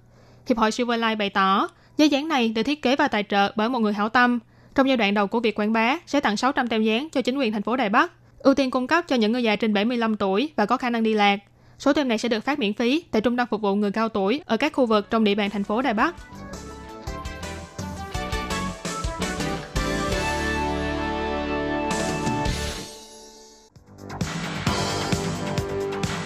[0.48, 3.70] Hiệp hội Silverlight bày tỏ, giấy dán này được thiết kế và tài trợ bởi
[3.70, 4.39] một người hảo tâm,
[4.75, 7.38] trong giai đoạn đầu của việc quảng bá, sẽ tặng 600 tem dán cho chính
[7.38, 10.18] quyền thành phố Đài Bắc, ưu tiên cung cấp cho những người già trên 75
[10.18, 11.39] tuổi và có khả năng đi lạc.
[11.80, 14.10] Số tem này sẽ được phát miễn phí tại trung tâm phục vụ người cao
[14.10, 16.15] tuổi ở các khu vực trong địa bàn thành phố Đài Bắc.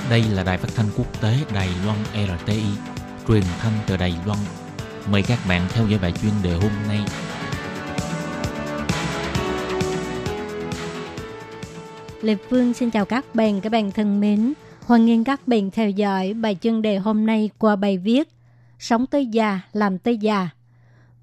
[0.09, 2.63] Đây là đài phát thanh quốc tế Đài Loan RTI,
[3.27, 4.39] truyền thanh từ Đài Loan.
[5.11, 6.99] Mời các bạn theo dõi bài chuyên đề hôm nay.
[12.21, 14.53] Lê Phương xin chào các bạn, các bạn thân mến.
[14.85, 18.29] Hoan nghênh các bạn theo dõi bài chuyên đề hôm nay qua bài viết
[18.79, 20.49] Sống tới già, làm tới già.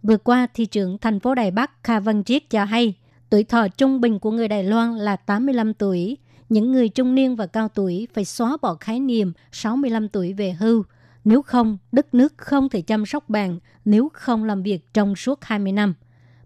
[0.03, 2.95] Vừa qua, thị trưởng thành phố Đài Bắc Kha Văn Triết cho hay,
[3.31, 6.17] tuổi thọ trung bình của người Đài Loan là 85 tuổi,
[6.49, 10.53] những người trung niên và cao tuổi phải xóa bỏ khái niệm 65 tuổi về
[10.53, 10.85] hưu.
[11.25, 15.45] Nếu không, đất nước không thể chăm sóc bạn nếu không làm việc trong suốt
[15.45, 15.95] 20 năm.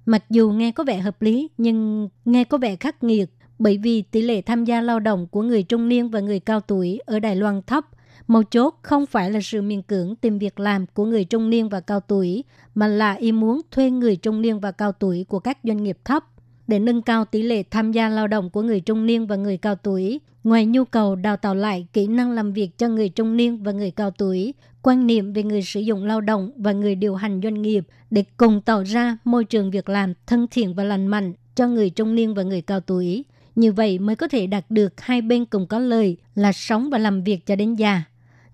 [0.06, 4.02] Mặc dù nghe có vẻ hợp lý, nhưng nghe có vẻ khắc nghiệt bởi vì
[4.02, 7.18] tỷ lệ tham gia lao động của người trung niên và người cao tuổi ở
[7.18, 7.86] Đài Loan thấp.
[8.26, 11.68] Mấu chốt không phải là sự miễn cưỡng tìm việc làm của người trung niên
[11.68, 15.38] và cao tuổi, mà là ý muốn thuê người trung niên và cao tuổi của
[15.38, 16.24] các doanh nghiệp thấp
[16.68, 19.56] để nâng cao tỷ lệ tham gia lao động của người trung niên và người
[19.56, 20.20] cao tuổi.
[20.44, 23.72] Ngoài nhu cầu đào tạo lại kỹ năng làm việc cho người trung niên và
[23.72, 27.40] người cao tuổi, quan niệm về người sử dụng lao động và người điều hành
[27.42, 31.32] doanh nghiệp để cùng tạo ra môi trường việc làm thân thiện và lành mạnh
[31.54, 33.24] cho người trung niên và người cao tuổi.
[33.54, 36.98] Như vậy mới có thể đạt được hai bên cùng có lợi là sống và
[36.98, 38.02] làm việc cho đến già.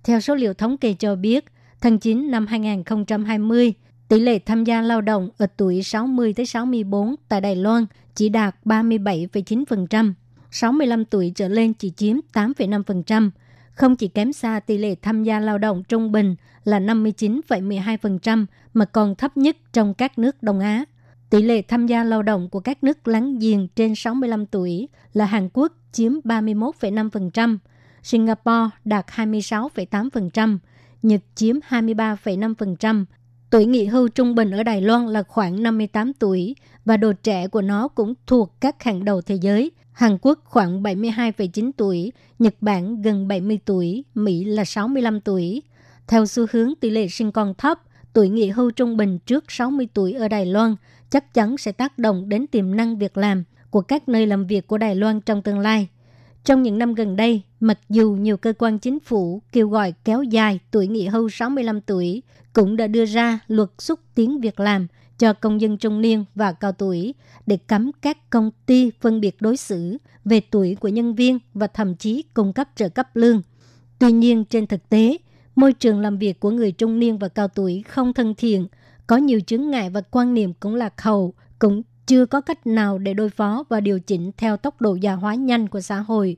[0.05, 1.45] Theo số liệu thống kê cho biết,
[1.81, 3.73] tháng 9 năm 2020,
[4.09, 8.29] tỷ lệ tham gia lao động ở tuổi 60 tới 64 tại Đài Loan chỉ
[8.29, 10.13] đạt 37,9%,
[10.51, 13.31] 65 tuổi trở lên chỉ chiếm 8,5%,
[13.75, 18.85] không chỉ kém xa tỷ lệ tham gia lao động trung bình là 59,12% mà
[18.85, 20.85] còn thấp nhất trong các nước Đông Á.
[21.31, 25.25] Tỷ lệ tham gia lao động của các nước láng giềng trên 65 tuổi là
[25.25, 27.59] Hàn Quốc chiếm 31,5%,
[28.03, 30.59] Singapore đạt 26,8%,
[31.03, 33.05] Nhật chiếm 23,5%,
[33.55, 37.49] Tuổi nghỉ hưu trung bình ở Đài Loan là khoảng 58 tuổi và độ trẻ
[37.49, 39.71] của nó cũng thuộc các hàng đầu thế giới.
[39.93, 45.63] Hàn Quốc khoảng 72,9 tuổi, Nhật Bản gần 70 tuổi, Mỹ là 65 tuổi.
[46.07, 47.79] Theo xu hướng tỷ lệ sinh con thấp,
[48.13, 50.77] tuổi nghỉ hưu trung bình trước 60 tuổi ở Đài Loan
[51.11, 54.67] chắc chắn sẽ tác động đến tiềm năng việc làm của các nơi làm việc
[54.67, 55.89] của Đài Loan trong tương lai.
[56.45, 60.23] Trong những năm gần đây, mặc dù nhiều cơ quan chính phủ kêu gọi kéo
[60.23, 64.87] dài tuổi nghỉ hưu 65 tuổi, cũng đã đưa ra luật xúc tiến việc làm
[65.19, 67.15] cho công dân trung niên và cao tuổi
[67.47, 71.67] để cấm các công ty phân biệt đối xử về tuổi của nhân viên và
[71.67, 73.43] thậm chí cung cấp trợ cấp lương.
[73.99, 75.17] Tuy nhiên, trên thực tế,
[75.57, 78.67] môi trường làm việc của người trung niên và cao tuổi không thân thiện,
[79.07, 82.99] có nhiều chứng ngại và quan niệm cũng lạc hậu, cũng chưa có cách nào
[82.99, 86.37] để đối phó và điều chỉnh theo tốc độ già hóa nhanh của xã hội.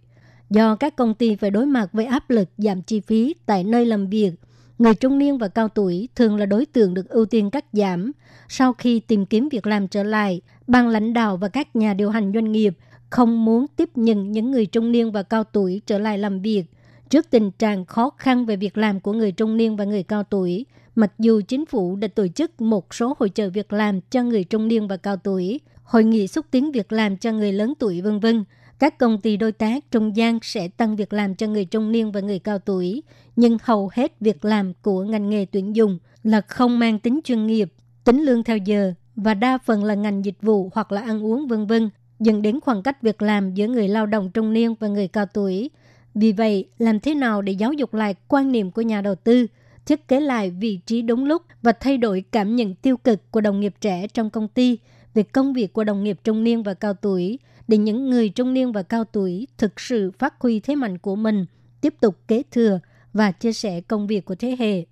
[0.51, 3.87] Do các công ty phải đối mặt với áp lực giảm chi phí tại nơi
[3.87, 4.31] làm việc,
[4.79, 8.13] người trung niên và cao tuổi thường là đối tượng được ưu tiên cắt giảm.
[8.49, 12.11] Sau khi tìm kiếm việc làm trở lại, ban lãnh đạo và các nhà điều
[12.11, 12.79] hành doanh nghiệp
[13.11, 16.65] không muốn tiếp nhận những người trung niên và cao tuổi trở lại làm việc.
[17.11, 20.23] Trước tình trạng khó khăn về việc làm của người trung niên và người cao
[20.23, 24.23] tuổi, mặc dù chính phủ đã tổ chức một số hội trợ việc làm cho
[24.23, 27.73] người trung niên và cao tuổi, hội nghị xúc tiến việc làm cho người lớn
[27.79, 28.45] tuổi vân vân,
[28.79, 32.13] các công ty đối tác trung gian sẽ tăng việc làm cho người trung niên
[32.13, 33.03] và người cao tuổi,
[33.37, 37.47] nhưng hầu hết việc làm của ngành nghề tuyển dụng là không mang tính chuyên
[37.47, 37.73] nghiệp,
[38.05, 41.47] tính lương theo giờ và đa phần là ngành dịch vụ hoặc là ăn uống
[41.49, 44.89] vân vân, dẫn đến khoảng cách việc làm giữa người lao động trung niên và
[44.89, 45.71] người cao tuổi.
[46.15, 49.47] Vì vậy, làm thế nào để giáo dục lại quan niệm của nhà đầu tư,
[49.87, 53.41] thiết kế lại vị trí đúng lúc và thay đổi cảm nhận tiêu cực của
[53.41, 54.79] đồng nghiệp trẻ trong công ty
[55.15, 58.55] về công việc của đồng nghiệp trung niên và cao tuổi để những người trung
[58.55, 61.47] niên và cao tuổi thực sự phát huy thế mạnh của mình,
[61.81, 62.81] tiếp tục kế thừa
[63.13, 64.85] và chia sẻ công việc của thế hệ.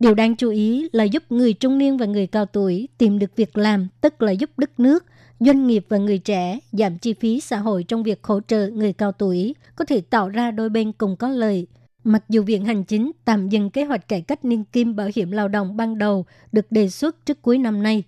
[0.00, 3.36] Điều đáng chú ý là giúp người trung niên và người cao tuổi tìm được
[3.36, 5.04] việc làm, tức là giúp đất nước,
[5.40, 8.92] doanh nghiệp và người trẻ giảm chi phí xã hội trong việc hỗ trợ người
[8.92, 11.66] cao tuổi, có thể tạo ra đôi bên cùng có lợi.
[12.08, 15.30] Mặc dù Viện Hành Chính tạm dừng kế hoạch cải cách niên kim bảo hiểm
[15.30, 18.02] lao động ban đầu được đề xuất trước cuối năm nay,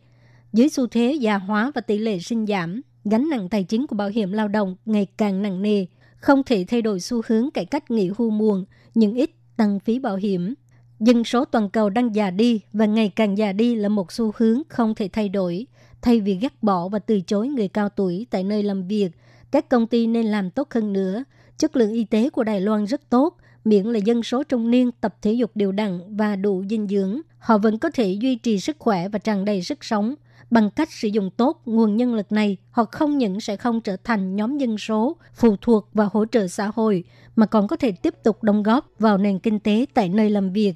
[0.53, 3.97] dưới xu thế già hóa và tỷ lệ sinh giảm, gánh nặng tài chính của
[3.97, 7.65] bảo hiểm lao động ngày càng nặng nề, không thể thay đổi xu hướng cải
[7.65, 10.55] cách nghỉ hưu muộn, nhưng ít tăng phí bảo hiểm.
[11.01, 14.33] Dân số toàn cầu đang già đi và ngày càng già đi là một xu
[14.37, 15.67] hướng không thể thay đổi.
[16.03, 19.11] Thay vì gắt bỏ và từ chối người cao tuổi tại nơi làm việc,
[19.51, 21.25] các công ty nên làm tốt hơn nữa.
[21.59, 23.37] Chất lượng y tế của Đài Loan rất tốt,
[23.69, 27.21] miễn là dân số trung niên tập thể dục đều đặn và đủ dinh dưỡng,
[27.39, 30.15] họ vẫn có thể duy trì sức khỏe và tràn đầy sức sống.
[30.51, 33.97] Bằng cách sử dụng tốt nguồn nhân lực này, họ không những sẽ không trở
[34.05, 37.05] thành nhóm dân số phụ thuộc và hỗ trợ xã hội,
[37.37, 40.53] mà còn có thể tiếp tục đóng góp vào nền kinh tế tại nơi làm
[40.53, 40.75] việc.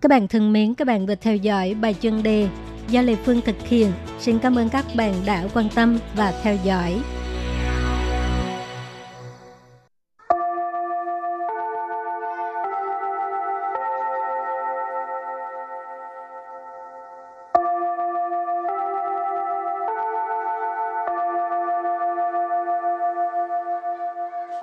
[0.00, 2.48] Các bạn thân mến, các bạn vừa theo dõi bài chuyên đề
[2.88, 3.92] do Lê Phương thực hiện.
[4.20, 7.02] Xin cảm ơn các bạn đã quan tâm và theo dõi.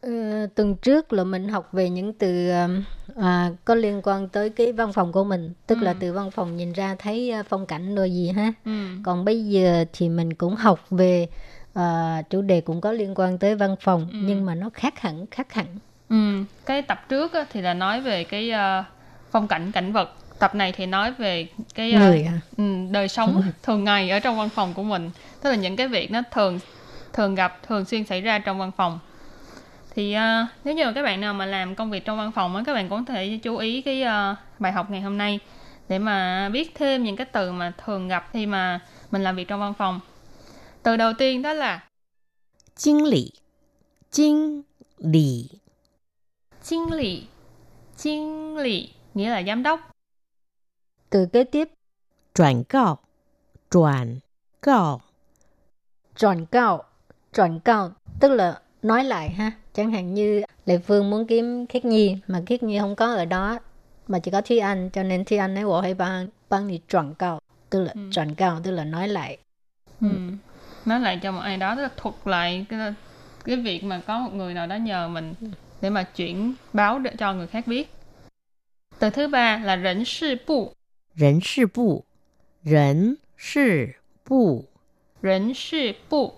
[0.00, 2.50] Ừ, tuần trước là mình học về những từ
[3.16, 5.84] à, có liên quan tới cái văn phòng của mình tức ừ.
[5.84, 8.70] là từ văn phòng nhìn ra thấy à, phong cảnh rồi gì ha ừ.
[9.04, 11.28] còn bây giờ thì mình cũng học về
[11.74, 14.18] à, chủ đề cũng có liên quan tới văn phòng ừ.
[14.22, 15.66] nhưng mà nó khác hẳn khác hẳn
[16.08, 16.44] ừ.
[16.66, 18.84] cái tập trước thì là nói về cái uh,
[19.30, 22.40] phong cảnh cảnh vật tập này thì nói về cái uh, Người à?
[22.90, 23.42] đời sống ừ.
[23.62, 25.10] thường ngày ở trong văn phòng của mình
[25.42, 26.58] tức là những cái việc nó thường
[27.12, 28.98] thường gặp thường xuyên xảy ra trong văn phòng
[29.98, 32.62] thì uh, nếu như các bạn nào mà làm công việc trong văn phòng á
[32.66, 35.40] các bạn cũng có thể chú ý cái uh, bài học ngày hôm nay
[35.88, 38.80] để mà biết thêm những cái từ mà thường gặp khi mà
[39.10, 40.00] mình làm việc trong văn phòng.
[40.82, 41.88] Từ đầu tiên đó là
[42.84, 43.32] kinh lý
[44.12, 44.62] kinh
[44.98, 45.48] lý
[46.68, 47.26] kinh lý
[48.02, 49.80] kinh lý nghĩa là giám đốc.
[51.10, 51.68] Từ kế tiếp
[52.34, 52.98] chuyển cáo
[53.70, 54.18] chuyển
[54.62, 55.00] cáo
[56.18, 56.84] chuyển cáo
[57.34, 61.84] chuyển cáo tức là nói lại ha chẳng hạn như lệ phương muốn kiếm khiết
[61.84, 63.58] nhi mà khiết nhi không có ở đó
[64.08, 66.80] mà chỉ có thi anh cho nên thi anh nói bộ hay bằng bằng đi
[66.90, 68.00] chuyển cao tức là ừ.
[68.14, 69.38] chuyển cao tức là nói lại.
[70.00, 70.08] Ừ.
[70.84, 72.94] nói lại cho một ai đó tức là thuật lại cái
[73.44, 75.34] cái việc mà có một người nào đó nhờ mình
[75.80, 77.90] để mà chuyển báo để cho người khác biết.
[78.98, 80.72] Từ thứ ba là nhân sự bộ
[81.14, 82.04] nhân sự bộ
[82.64, 83.86] nhân sự
[84.28, 84.62] bộ
[85.22, 86.34] nhân sự bộ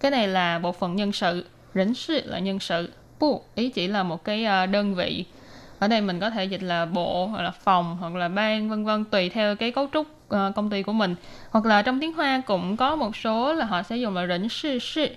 [0.00, 1.44] cái này là bộ phận nhân sự
[1.74, 2.88] Rỉnh sự là nhân sự.
[3.20, 5.24] Bu ý chỉ là một cái ờ, đơn vị.
[5.78, 8.84] Ở đây mình có thể dịch là bộ hoặc là phòng hoặc là ban vân
[8.84, 11.14] vân tùy theo cái cấu trúc uh, công ty của mình.
[11.50, 14.48] Hoặc là trong tiếng Hoa cũng có một số là họ sẽ dùng là rỉnh
[14.48, 15.08] sự sự.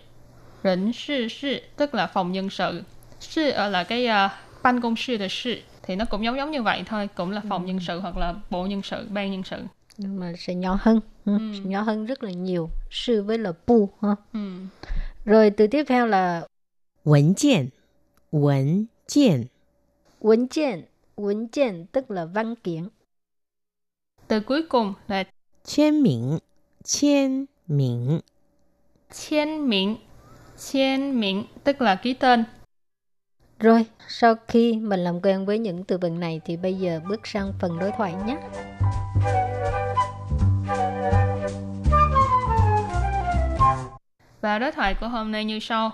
[0.63, 2.83] Rỉnh sự sự tức là phòng nhân sự.
[3.19, 4.31] Sự là cái uh,
[4.63, 7.41] ban công sự de sự thì nó cũng giống giống như vậy thôi, cũng là
[7.49, 7.67] phòng ừ.
[7.67, 9.57] nhân sự hoặc là bộ nhân sự, ban nhân sự.
[9.97, 11.37] Nhưng mà sẽ nhỏ hơn, ừ.
[11.53, 12.69] sẽ nhỏ hơn rất là nhiều.
[12.91, 14.15] Sự với là bu ha.
[14.33, 14.39] Ừ.
[15.26, 16.46] Rồi từ tiếp theo là
[17.04, 17.70] 文件,
[18.30, 19.48] 文件.
[20.20, 20.84] 文kiện,
[21.16, 22.88] 文kiện tức là văn kiện.
[24.28, 25.24] Từ cuối cùng là
[25.64, 26.38] 签名,
[26.84, 28.20] 签名.
[29.10, 29.96] 签名,
[30.56, 32.44] 签名tức là ký tên.
[33.58, 37.26] Rồi, sau khi mình làm quen với những từ vựng này thì bây giờ bước
[37.26, 38.36] sang phần đối thoại nhé.
[44.40, 45.92] Và đối thoại của hôm nay như sau.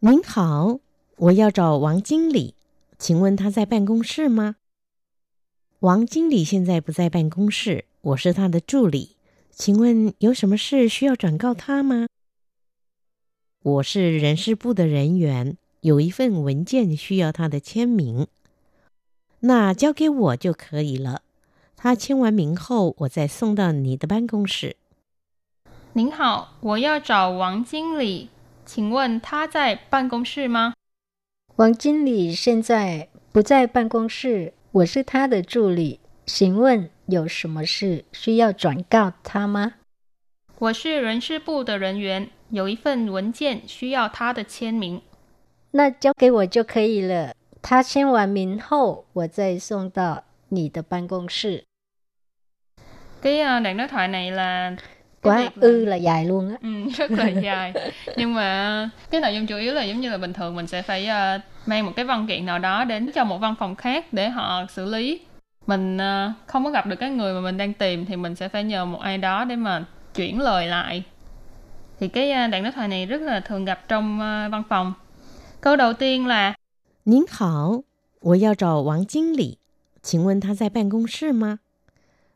[0.00, 0.78] 您好，
[1.16, 2.54] 我要找王经理，
[2.98, 4.56] 请问他在办公室吗？
[5.80, 9.16] 王经理现在不在办公室，我是他的助理，
[9.50, 12.06] 请问有什么事需要转告他吗？
[13.62, 18.26] 我是人事部的人员，有一份文件需要他的签名，
[19.40, 21.22] 那交给我就可以了。
[21.74, 24.76] 他签完名后，我再送到你的办公室。
[25.93, 28.29] 您好，我要找王经理。
[28.65, 30.73] 请问他在办公室吗？
[31.57, 35.99] 王经理现在不在办公室，我是他的助理。
[36.25, 39.73] 请问有什么事需要转告他吗？
[40.59, 45.01] 我是人事部的人员，有一份文件需要他的签名。
[45.71, 47.33] 那交给我就可以了。
[47.61, 51.65] 他签完名后，我再送到你的办公室。
[53.21, 54.77] Cái đoạn đối thoại này là
[55.22, 57.72] quá ư là dài luôn á ừ, rất là dài
[58.16, 60.82] nhưng mà cái nội dung chủ yếu là giống như là bình thường mình sẽ
[60.82, 64.12] phải uh, mang một cái văn kiện nào đó đến cho một văn phòng khác
[64.12, 65.20] để họ xử lý
[65.66, 68.48] mình uh, không có gặp được cái người mà mình đang tìm thì mình sẽ
[68.48, 71.02] phải nhờ một ai đó để mà chuyển lời lại
[72.00, 74.92] thì cái uh, đoạn đối thoại này rất là thường gặp trong uh, văn phòng
[75.60, 76.54] câu đầu tiên là
[77.04, 77.82] 您好，
[78.20, 79.58] 我要找王经理，
[80.02, 81.60] 请问他在办公室吗？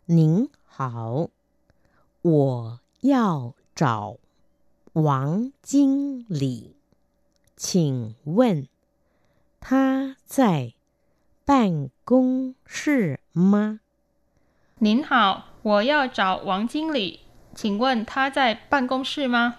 [0.06, 1.28] 您好，
[2.24, 4.16] 我要找
[4.92, 6.76] 王经理，
[7.56, 8.66] 请问
[9.60, 10.74] 他在
[11.44, 13.80] 办公室吗？
[14.78, 17.20] 您好，我要找王经理，
[17.54, 19.56] 请问他在办公室吗？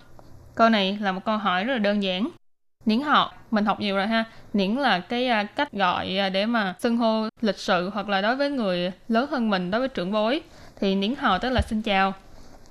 [0.56, 2.32] Câu này là một câu hỏi rất là đơn giản.
[2.86, 4.26] Niễn học, mình học nhiều rồi ha.
[4.54, 8.22] Niễn là cái uh, cách gọi uh, để mà xưng hô lịch sự hoặc là
[8.22, 10.42] đối với người lớn hơn mình, đối với trưởng bối.
[10.80, 12.14] Thì niễn học tức là xin chào.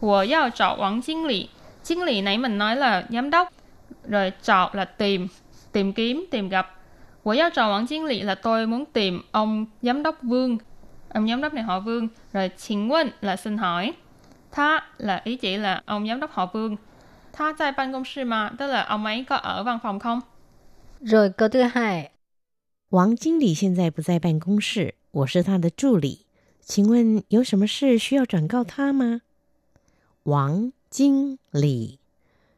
[0.05, 1.49] 我要找王经理.
[1.83, 3.53] 经lý nãy mình nói là giám đốc.
[4.09, 5.29] Rồi找là tìm,
[5.73, 6.67] tìm kiếm, tìm gặp.
[7.23, 10.59] 我要找王经理 là tôi muốn tìm ông giám đốc Vương.
[11.09, 12.09] Ông giám đốc này họ Vương.
[12.33, 13.93] Rồi 请问 là xin hỏi.
[14.53, 16.77] Tha là ý chỉ là ông giám đốc họ Vương.
[17.33, 20.21] Tha tại ban công sư mà, tức là ông ấy có ở văn phòng không?
[21.01, 22.11] Rồi câu thứ hai,
[22.91, 26.27] 王经理现在不在办公室，我是他的助理，
[26.61, 29.21] 请问有什么事需要转告他吗？
[30.26, 32.00] 王经理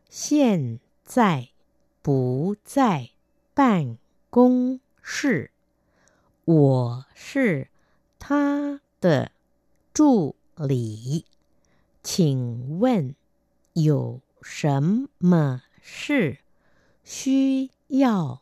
[0.08, 1.50] 现在
[2.02, 3.10] 不在
[3.54, 3.98] 办
[4.30, 5.52] 公室，
[6.46, 7.68] 我是
[8.20, 9.32] 他的
[9.94, 11.26] 助理，
[12.02, 13.14] 请问
[13.74, 16.38] 有什么事
[17.04, 18.42] 需要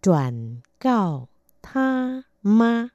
[0.00, 1.28] 转告
[1.60, 2.92] 他吗？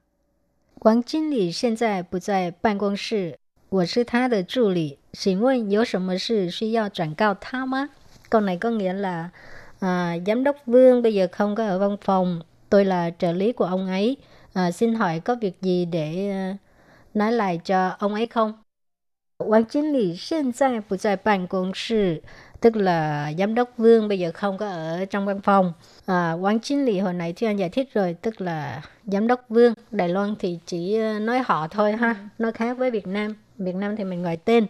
[0.80, 3.38] 王经理现在不在办公室，
[3.69, 7.89] 我是他的助理，请问有什么事需要转告他吗？
[8.29, 9.29] Câu này có nghĩa là
[9.79, 13.51] à, giám đốc Vương bây giờ không có ở văn phòng, tôi là trợ lý
[13.51, 14.17] của ông ấy.
[14.53, 16.57] À, xin hỏi có việc gì để à,
[17.13, 18.53] nói lại cho ông ấy không?
[19.37, 22.21] Quang chính lý hiện tại不在办公室
[22.61, 25.73] tức là giám đốc Vương bây giờ không có ở trong văn phòng.
[26.05, 29.45] À, quán chính lý hồi nãy thì anh giải thích rồi, tức là giám đốc
[29.49, 29.73] Vương.
[29.91, 33.35] Đài Loan thì chỉ ờ, nói họ thôi ha, nó khác với Việt Nam.
[33.59, 34.67] Việt Nam thì mình gọi tên.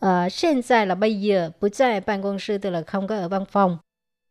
[0.00, 3.78] À, hiện tại là bây giờ, 不在办公室 tức là không có ở văn phòng.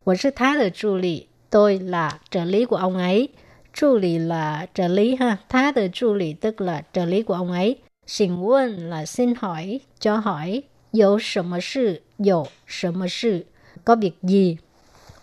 [0.03, 3.29] 我是他的助理, tôi là trợ lý của ông ấy.
[3.73, 7.77] Trợ lý là trợ lý ha, 他的助理 tức là trợ lý của ông ấy.
[8.07, 10.63] Xin问 là xin hỏi, cho hỏi.
[10.93, 13.47] 有什么事有什么事
[13.83, 14.57] có việc gì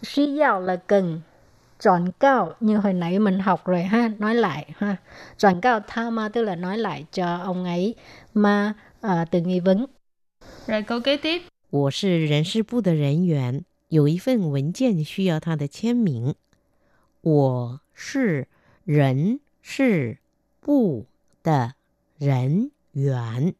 [0.02, 1.20] suy yếu là cần
[1.80, 4.96] chọn cao như hồi nãy mình học rồi ha nói lại ha
[5.36, 7.94] chọn cao tha ma tức là nói lại cho ông ấy
[8.34, 9.86] mà à, từ nghi vấn
[10.66, 11.42] Rồi câu kế tiếp.
[11.70, 16.34] 我是人事部的人员，有一份文件需要他的签名。
[17.22, 18.48] 我是
[18.84, 20.18] 人事
[20.60, 21.06] 部
[21.42, 21.74] 的
[22.18, 23.54] 人员，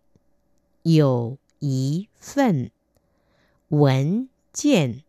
[0.82, 2.70] 有一份
[3.68, 5.02] 文件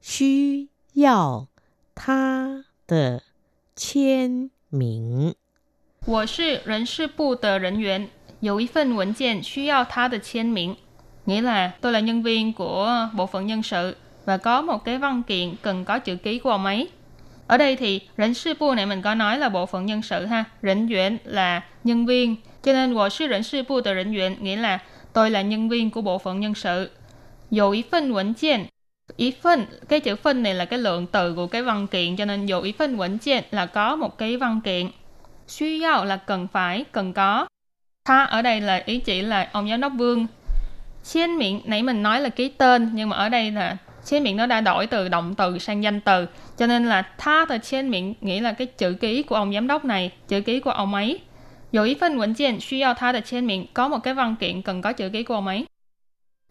[0.00, 1.48] 需要
[1.94, 3.22] 他的
[3.74, 5.34] 签名。
[6.06, 8.08] 我是人事部的人员，
[8.40, 10.76] 有一份文件需要他的签名.
[11.26, 14.98] Nghĩa là tôi là nhân viên của bộ phận nhân sự và có một cái
[14.98, 16.88] văn kiện cần có chữ ký của ông ấy.
[17.46, 20.26] Ở đây thì rỉnh sư bu này mình có nói là bộ phận nhân sự
[20.26, 20.44] ha.
[20.62, 22.36] Rỉnh duyện là nhân viên.
[22.62, 24.78] Cho nên 我是人事部的人员 nghĩa là
[25.12, 26.90] tôi là nhân viên của bộ phận nhân sự.
[27.50, 28.66] Dù ý phân文件
[29.16, 32.46] ý phân cái chữ phân này là cái lượng từ của cái văn kiện cho nên
[32.46, 34.90] dù ý phân文件là có một cái văn kiện.
[35.46, 37.46] Suy yếu là cần phải, cần có.
[38.09, 40.27] Tha ở đây là ý chỉ là ông giám đốc vương.
[41.03, 44.37] Chiên miệng nãy mình nói là ký tên nhưng mà ở đây là chiên miệng
[44.37, 46.25] nó đã đổi từ động từ sang danh từ
[46.57, 49.67] cho nên là tha từ chiên miệng nghĩa là cái chữ ký của ông giám
[49.67, 51.21] đốc này, chữ ký của ông ấy.
[51.71, 54.35] Dù ý phân quẩn chiên suy yêu tha từ chiên miệng có một cái văn
[54.39, 55.65] kiện cần có chữ ký của ông ấy.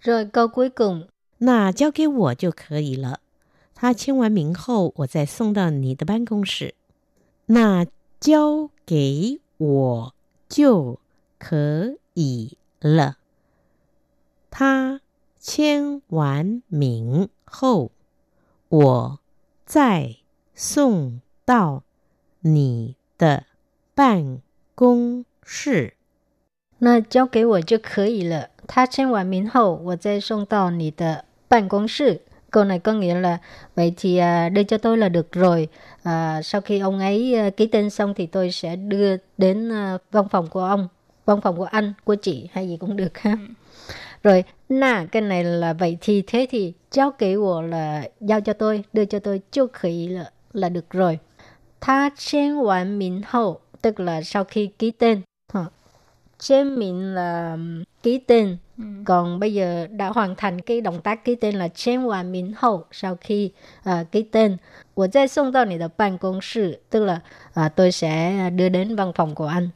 [0.00, 1.02] Rồi câu cuối cùng,
[1.40, 3.08] nà giao kê wǒ jiù ke yi le.
[3.80, 6.70] Ta chiên hoàn miệng hậu, wǒ zài song dào nǐ de ban gong shi.
[7.48, 7.84] Nà
[8.20, 10.08] giao kê wǒ
[10.50, 10.94] jiù
[11.37, 13.17] 可以了。
[14.49, 15.01] 他
[15.39, 17.91] 签完名后，
[18.69, 19.19] 我
[19.65, 20.17] 再
[20.53, 21.83] 送到
[22.41, 23.45] 你的
[23.95, 24.41] 办
[24.75, 25.95] 公室。
[26.79, 28.49] 那交给我就可以了。
[28.67, 32.21] 他签完名后，我再送到你的办公室.
[32.51, 33.39] Câu này có nghĩa là
[33.75, 35.69] vậy thì à, đưa cho tôi là được rồi.
[36.03, 39.97] À, sau khi ông ấy à, ký tên xong thì tôi sẽ đưa đến à,
[40.11, 40.87] văn phòng của ông,
[41.28, 43.30] văn phòng của anh của chị hay gì cũng được ha.
[43.30, 43.54] Ừ.
[44.22, 48.52] Rồi na cái này là vậy thì thế thì giao kỹ của là giao cho
[48.52, 51.18] tôi đưa cho tôi chưa khỉ là là được rồi.
[51.80, 55.20] Tha trên hoàn miễn hậu tức là sau khi ký tên.
[55.52, 55.64] Ha.
[56.38, 58.56] trên miệng là um, ký tên.
[58.78, 58.84] Ừ.
[59.04, 62.52] Còn bây giờ đã hoàn thành cái động tác ký tên là trên hoàn miễn
[62.56, 63.50] hậu sau khi
[63.90, 64.56] uh, ký tên.
[64.94, 65.64] Của tôi xong tao
[65.96, 67.20] bạn công sự tức là
[67.66, 69.68] uh, tôi sẽ đưa đến văn phòng của anh.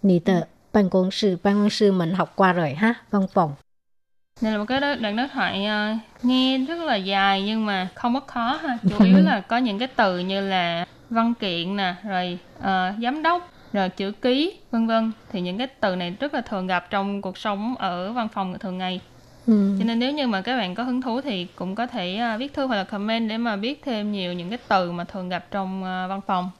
[0.00, 3.54] 你的 Ban công sư, ban công sư mình học qua rồi ha, văn phòng.
[4.40, 8.14] này là một cái đoạn đối thoại uh, nghe rất là dài nhưng mà không
[8.14, 8.78] có khó ha.
[8.90, 12.64] Chủ yếu là có những cái từ như là văn kiện nè, rồi uh,
[13.02, 15.12] giám đốc, rồi chữ ký, vân vân.
[15.32, 18.58] Thì những cái từ này rất là thường gặp trong cuộc sống ở văn phòng
[18.58, 19.00] thường ngày.
[19.46, 19.76] Ừ.
[19.78, 22.40] Cho nên nếu như mà các bạn có hứng thú thì cũng có thể uh,
[22.40, 25.28] viết thư hoặc là comment để mà biết thêm nhiều những cái từ mà thường
[25.28, 26.50] gặp trong uh, văn phòng.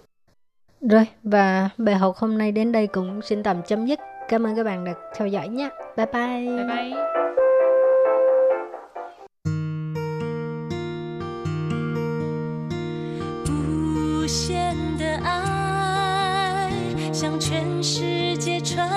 [0.89, 3.99] Rồi, và bài học hôm nay đến đây cũng xin tạm chấm dứt.
[4.29, 5.69] Cảm ơn các bạn đã theo dõi nhé.
[5.97, 6.47] Bye bye.
[6.57, 6.93] Bye bye.
[14.23, 16.71] 无限的爱
[17.11, 18.96] 向全世界传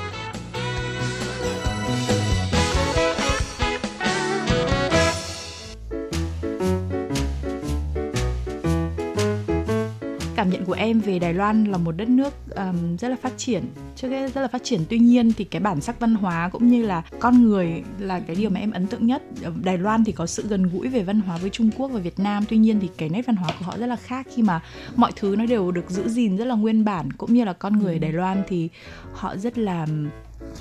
[11.21, 13.63] Đài Loan là một đất nước um, rất là phát triển.
[13.95, 16.67] Trước hết rất là phát triển tuy nhiên thì cái bản sắc văn hóa cũng
[16.67, 19.23] như là con người là cái điều mà em ấn tượng nhất.
[19.43, 21.99] Ở Đài Loan thì có sự gần gũi về văn hóa với Trung Quốc và
[21.99, 24.27] Việt Nam tuy nhiên thì cái nét văn hóa của họ rất là khác.
[24.35, 24.61] Khi mà
[24.95, 27.79] mọi thứ nó đều được giữ gìn rất là nguyên bản cũng như là con
[27.79, 28.69] người Đài Loan thì
[29.13, 29.87] họ rất là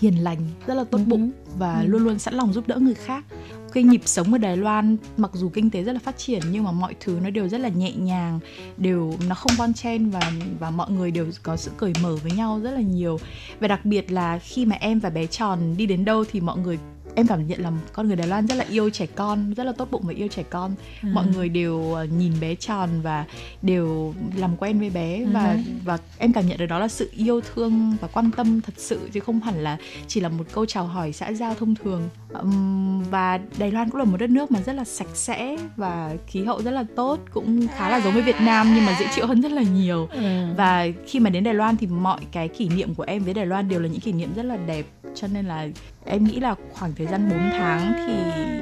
[0.00, 3.24] hiền lành rất là tốt bụng và luôn luôn sẵn lòng giúp đỡ người khác.
[3.72, 6.64] Cái nhịp sống ở Đài Loan mặc dù kinh tế rất là phát triển nhưng
[6.64, 8.40] mà mọi thứ nó đều rất là nhẹ nhàng
[8.76, 12.32] đều nó không bon chen và và mọi người đều có sự cởi mở với
[12.32, 13.18] nhau rất là nhiều.
[13.60, 16.58] Và đặc biệt là khi mà em và bé tròn đi đến đâu thì mọi
[16.58, 16.78] người
[17.14, 19.72] em cảm nhận là con người Đài Loan rất là yêu trẻ con rất là
[19.72, 20.74] tốt bụng và yêu trẻ con.
[21.02, 21.08] Ừ.
[21.12, 23.24] mọi người đều ờ, nhìn bé tròn và
[23.62, 27.40] đều làm quen với bé và và em cảm nhận được đó là sự yêu
[27.40, 30.84] thương và quan tâm thật sự chứ không hẳn là chỉ là một câu chào
[30.84, 32.08] hỏi xã giao thông thường.
[33.10, 36.44] Và Đài Loan cũng là một đất nước mà rất là sạch sẽ và khí
[36.44, 39.26] hậu rất là tốt cũng khá là giống với Việt Nam nhưng mà dễ chịu
[39.26, 40.08] hơn rất là nhiều.
[40.12, 40.46] Ừ.
[40.56, 43.46] và khi mà đến Đài Loan thì mọi cái kỷ niệm của em với Đài
[43.46, 44.86] Loan đều là những kỷ niệm rất là đẹp.
[45.14, 45.68] Cho nên là
[46.04, 48.12] em nghĩ là khoảng thời gian 4 tháng thì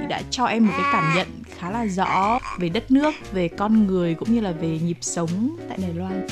[0.09, 1.27] đã cho em một cái cảm nhận
[1.59, 5.57] khá là rõ về đất nước, về con người cũng như là về nhịp sống
[5.69, 6.27] tại Đài Loan.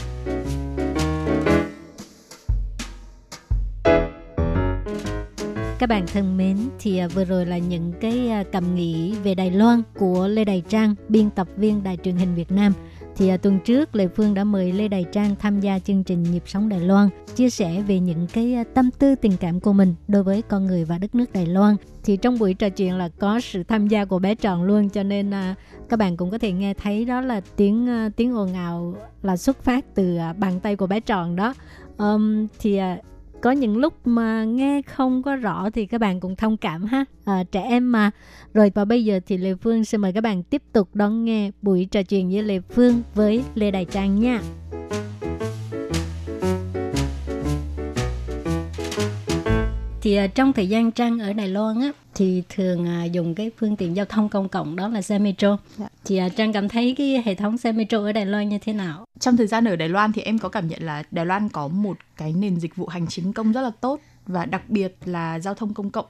[5.78, 9.34] Các bạn thân mến, thì à, vừa rồi là những cái à, cảm nghĩ về
[9.34, 12.72] Đài Loan của Lê Đài Trang, biên tập viên Đài truyền hình Việt Nam.
[13.18, 16.22] Thì à, tuần trước lệ Phương đã mời Lê Đài Trang tham gia chương trình
[16.22, 19.72] Nhịp sống Đài Loan, chia sẻ về những cái à, tâm tư tình cảm của
[19.72, 21.76] mình đối với con người và đất nước Đài Loan.
[22.04, 25.02] Thì trong buổi trò chuyện là có sự tham gia của bé Tròn luôn, cho
[25.02, 25.54] nên à,
[25.88, 29.36] các bạn cũng có thể nghe thấy đó là tiếng à, tiếng ồn ào là
[29.36, 31.54] xuất phát từ à, bàn tay của bé Tròn đó.
[31.98, 32.98] Um, thì à,
[33.40, 37.04] có những lúc mà nghe không có rõ thì các bạn cũng thông cảm ha.
[37.24, 38.10] À, trẻ em mà.
[38.54, 41.50] Rồi và bây giờ thì lê phương xin mời các bạn tiếp tục đón nghe
[41.62, 44.40] buổi trò chuyện với lê phương với lê đại trang nha.
[50.06, 53.50] Thì à, trong thời gian trang ở Đài Loan á thì thường à, dùng cái
[53.58, 55.58] phương tiện giao thông công cộng đó là xe metro.
[55.76, 55.88] Dạ.
[56.04, 58.72] Thì à, trang cảm thấy cái hệ thống xe metro ở Đài Loan như thế
[58.72, 59.04] nào?
[59.20, 61.68] Trong thời gian ở Đài Loan thì em có cảm nhận là Đài Loan có
[61.68, 65.38] một cái nền dịch vụ hành chính công rất là tốt và đặc biệt là
[65.38, 66.06] giao thông công cộng.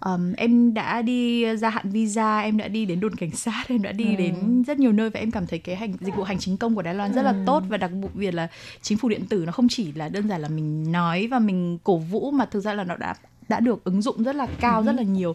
[0.00, 3.82] Ờm, em đã đi gia hạn visa, em đã đi đến đồn cảnh sát, em
[3.82, 4.14] đã đi Ừ.
[4.18, 6.74] đến rất nhiều nơi và em cảm thấy cái hành dịch vụ hành chính công
[6.74, 7.36] của Đài Loan rất là Ừ.
[7.46, 8.48] tốt và đặc biệt là
[8.82, 11.78] chính phủ điện tử nó không chỉ là đơn giản là mình nói và mình
[11.84, 13.14] cổ vũ mà thực ra là nó đã
[13.48, 15.34] đã được ứng dụng rất là cao rất là nhiều.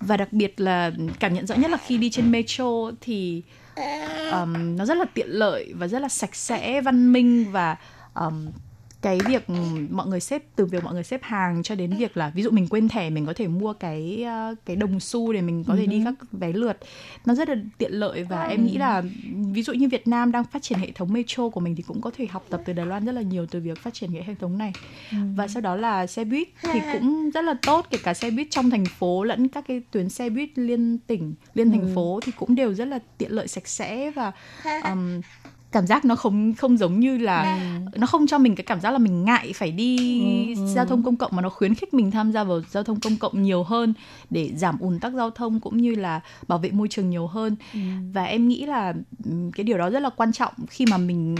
[0.00, 3.42] Và đặc biệt là cảm nhận rõ nhất là khi đi trên metro thì
[4.32, 7.76] um, nó rất là tiện lợi và rất là sạch sẽ văn minh và
[8.14, 8.46] um,
[9.02, 9.50] cái việc
[9.90, 12.50] mọi người xếp từ việc mọi người xếp hàng cho đến việc là ví dụ
[12.50, 15.76] mình quên thẻ mình có thể mua cái uh, cái đồng xu để mình có
[15.76, 16.78] thể đi các vé lượt.
[17.26, 19.02] Nó rất là tiện lợi và em nghĩ là
[19.52, 22.00] ví dụ như Việt Nam đang phát triển hệ thống metro của mình thì cũng
[22.00, 24.24] có thể học tập từ Đài Loan rất là nhiều từ việc phát triển cái
[24.26, 24.72] hệ thống này.
[25.36, 28.46] Và sau đó là xe buýt thì cũng rất là tốt kể cả xe buýt
[28.50, 32.32] trong thành phố lẫn các cái tuyến xe buýt liên tỉnh liên thành phố thì
[32.32, 34.32] cũng đều rất là tiện lợi sạch sẽ và
[34.84, 35.20] um,
[35.72, 37.58] cảm giác nó không không giống như là
[37.96, 40.20] nó không cho mình cái cảm giác là mình ngại phải đi
[40.74, 43.16] giao thông công cộng mà nó khuyến khích mình tham gia vào giao thông công
[43.16, 43.94] cộng nhiều hơn
[44.30, 47.56] để giảm ùn tắc giao thông cũng như là bảo vệ môi trường nhiều hơn.
[48.12, 48.94] Và em nghĩ là
[49.24, 51.36] ừm, cái điều đó rất là quan trọng khi mà mình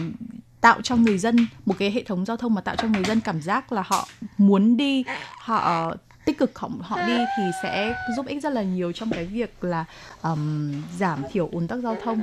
[0.61, 3.21] tạo cho người dân một cái hệ thống giao thông mà tạo cho người dân
[3.21, 4.09] cảm giác là họ
[4.39, 5.05] muốn đi
[5.39, 5.93] họ
[6.25, 9.65] tích cực họ, họ đi thì sẽ giúp ích rất là nhiều trong cái việc
[9.65, 9.85] là
[10.23, 12.23] ừm, giảm thiểu ùn tắc giao thông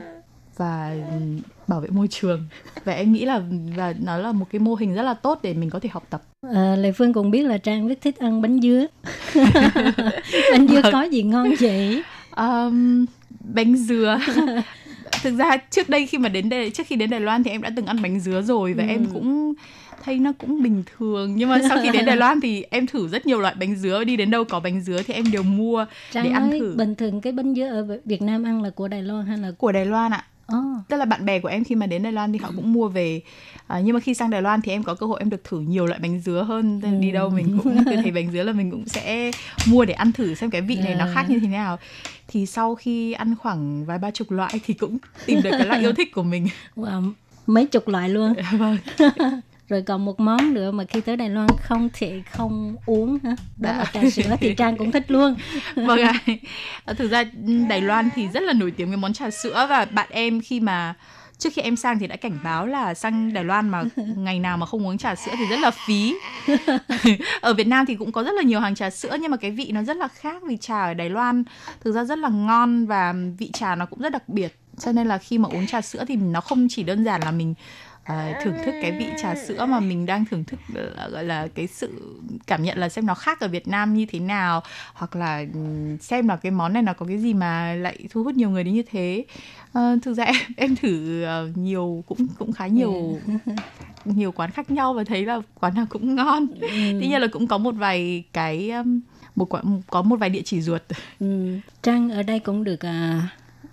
[0.58, 2.48] và ừm, bảo vệ môi trường.
[2.84, 3.42] Và em nghĩ là
[3.76, 6.08] và nó là một cái mô hình rất là tốt để mình có thể học
[6.10, 6.24] tập.
[6.54, 8.86] À, Lê Phương cũng biết là Trang rất thích ăn bánh dứa.
[10.52, 12.04] bánh dứa có gì ngon vậy?
[12.38, 13.06] um,
[13.40, 14.20] bánh dứa.
[15.24, 17.62] Thực ra trước đây khi mà đến đây trước khi đến Đài Loan thì em
[17.62, 19.54] đã từng ăn bánh dứa rồi và em cũng
[20.04, 21.36] thấy nó cũng bình thường.
[21.36, 24.04] Nhưng mà sau khi đến Đài Loan thì em thử rất nhiều loại bánh dứa.
[24.04, 26.76] Đi đến đâu có bánh dứa thì em đều mua Trang để ăn thử.
[26.78, 29.52] bình thường cái bánh dứa ở Việt Nam ăn là của Đài Loan hay là
[29.58, 30.24] của Đài Loan ạ
[30.54, 30.88] Oh.
[30.90, 32.88] tức là bạn bè của em khi mà đến Đài Loan thì họ cũng mua
[32.88, 33.22] về.
[33.68, 35.60] À, nhưng mà khi sang Đài Loan thì em có cơ hội em được thử
[35.60, 38.54] nhiều loại bánh dứa hơn Nên đi đâu mình cũng cứ thấy bánh dứa là
[38.54, 39.32] mình cũng sẽ
[39.68, 41.78] mua để ăn thử xem cái vị này nó khác như thế nào.
[42.28, 45.80] Thì sau khi ăn khoảng vài ba chục loại thì cũng tìm được cái loại
[45.80, 46.48] yêu thích của mình.
[46.76, 47.12] Wow,
[47.48, 48.34] mấy chục loại luôn.
[48.52, 48.78] vâng
[49.70, 53.36] Rồi còn một món nữa mà khi tới Đài Loan không thể không uống hả?
[53.58, 55.36] Đó là trà sữa thì Trang cũng thích luôn.
[55.76, 56.14] vâng ạ
[56.86, 57.24] À, thực ra
[57.70, 60.60] Đài Loan thì rất là nổi tiếng với món trà sữa và bạn em khi
[60.60, 60.94] mà
[61.38, 63.84] trước khi em sang thì đã cảnh báo là sang Đài Loan mà
[64.18, 66.16] ngày nào mà không uống trà sữa thì rất là phí.
[67.42, 69.52] ở Việt Nam thì cũng có rất là nhiều hàng trà sữa nhưng mà cái
[69.52, 71.44] vị nó rất là khác vì trà ở Đài Loan
[71.82, 74.60] thực ra rất là ngon và vị trà nó cũng rất đặc biệt.
[74.80, 77.32] Cho nên là khi mà uống trà sữa thì nó không chỉ đơn giản là
[77.32, 77.54] mình
[78.06, 81.48] à, thưởng thức cái vị trà sữa mà mình đang thưởng thức là, gọi là
[81.56, 85.16] cái sự cảm nhận là xem nó khác ở Việt Nam như thế nào hoặc
[85.16, 85.46] là
[86.02, 88.64] xem là cái món này nó có cái gì mà lại thu hút nhiều người
[88.64, 89.26] đến như thế.
[89.74, 90.24] Ờ, thực ra
[90.58, 93.20] em em thử ờ, nhiều cũng cũng khá nhiều
[94.06, 96.48] nhiều quán khác nhau và thấy là quán nào cũng ngon.
[96.72, 99.00] Tuy nhiên là cũng có một vài cái um,
[99.36, 100.82] một quán có một vài địa chỉ ruột.
[101.20, 101.60] Ừ.
[101.82, 103.30] Trang ở đây cũng được à,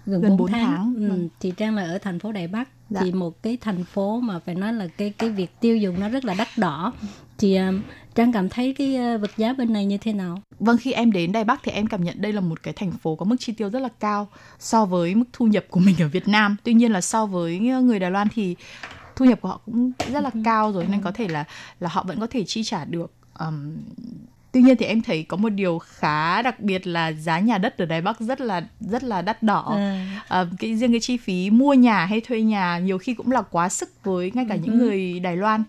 [0.07, 0.66] gần, Gần 4 bốn tháng.
[0.76, 1.09] tháng, Ừ.
[1.09, 1.28] vâng.
[1.40, 2.68] Thì Trang là ở thành phố Đài Bắc.
[2.90, 3.00] Dạ.
[3.05, 6.09] Thì một cái thành phố mà phải nói là cái cái việc tiêu dùng nó
[6.09, 6.92] rất là đắt đỏ.
[7.38, 7.72] Thì à,
[8.14, 10.42] Trang cảm thấy cái à, vật giá bên này như thế nào?
[10.61, 12.92] Vâng, khi em đến Đài Bắc thì em cảm nhận đây là một cái thành
[12.92, 14.28] phố có mức chi tiêu rất là cao
[14.59, 16.57] so với mức thu nhập của mình ở Việt Nam.
[16.64, 18.57] Tuy nhiên là so với người Đài Loan thì
[19.16, 21.44] thu nhập của họ cũng rất là cao rồi nên có thể là
[21.80, 23.12] là họ vẫn có thể chi trả được.
[23.38, 23.76] Ừm,
[24.53, 27.78] tuy nhiên thì em thấy có một điều khá đặc biệt là giá nhà đất
[27.78, 29.74] ở Đài Bắc rất là rất là đắt đỏ.
[29.76, 30.22] À.
[30.28, 33.42] Ờ, cái riêng cái chi phí mua nhà hay thuê nhà nhiều khi cũng là
[33.42, 35.62] quá sức với ngay cả những người Đài Loan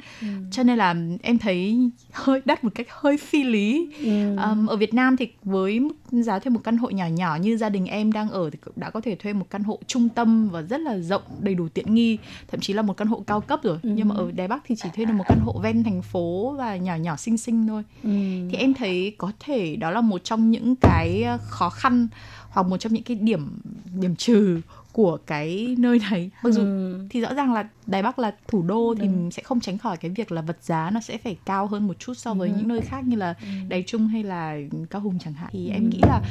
[0.52, 4.36] cho nên là em thấy hơi đắt một cách hơi phi lý Ừ.
[4.38, 7.58] Ờm, ở Việt Nam thì với mức giá thuê một căn hộ nhỏ nhỏ như
[7.58, 10.10] gia đình em đang ở thì cũng đã có thể thuê một căn hộ trung
[10.10, 12.18] tâm và rất là rộng đầy đủ tiện nghi
[12.52, 14.76] thậm chí là một căn hộ cao cấp rồi nhưng mà ở Đài Bắc thì
[14.84, 17.84] chỉ thuê được một căn hộ ven thành phố và nhỏ nhỏ xinh xinh thôi
[18.04, 18.10] Ừ.
[18.52, 22.08] thì em thấy có thể đó là một trong những cái khó khăn
[22.50, 23.60] hoặc một trong những cái điểm
[24.00, 24.62] điểm trừ
[24.92, 27.08] của cái nơi này mặc dù Ừ.
[27.10, 29.98] thì rõ ràng là Đài Bắc là thủ đô thì mình sẽ không tránh khỏi
[29.98, 32.68] cái việc là vật giá nó sẽ phải cao hơn một chút so với những
[32.68, 33.34] nơi khác như là
[33.68, 34.58] Đài Trung hay là
[34.90, 35.50] Cao Hùng chẳng hạn.
[35.54, 36.22] Thì em nghĩ là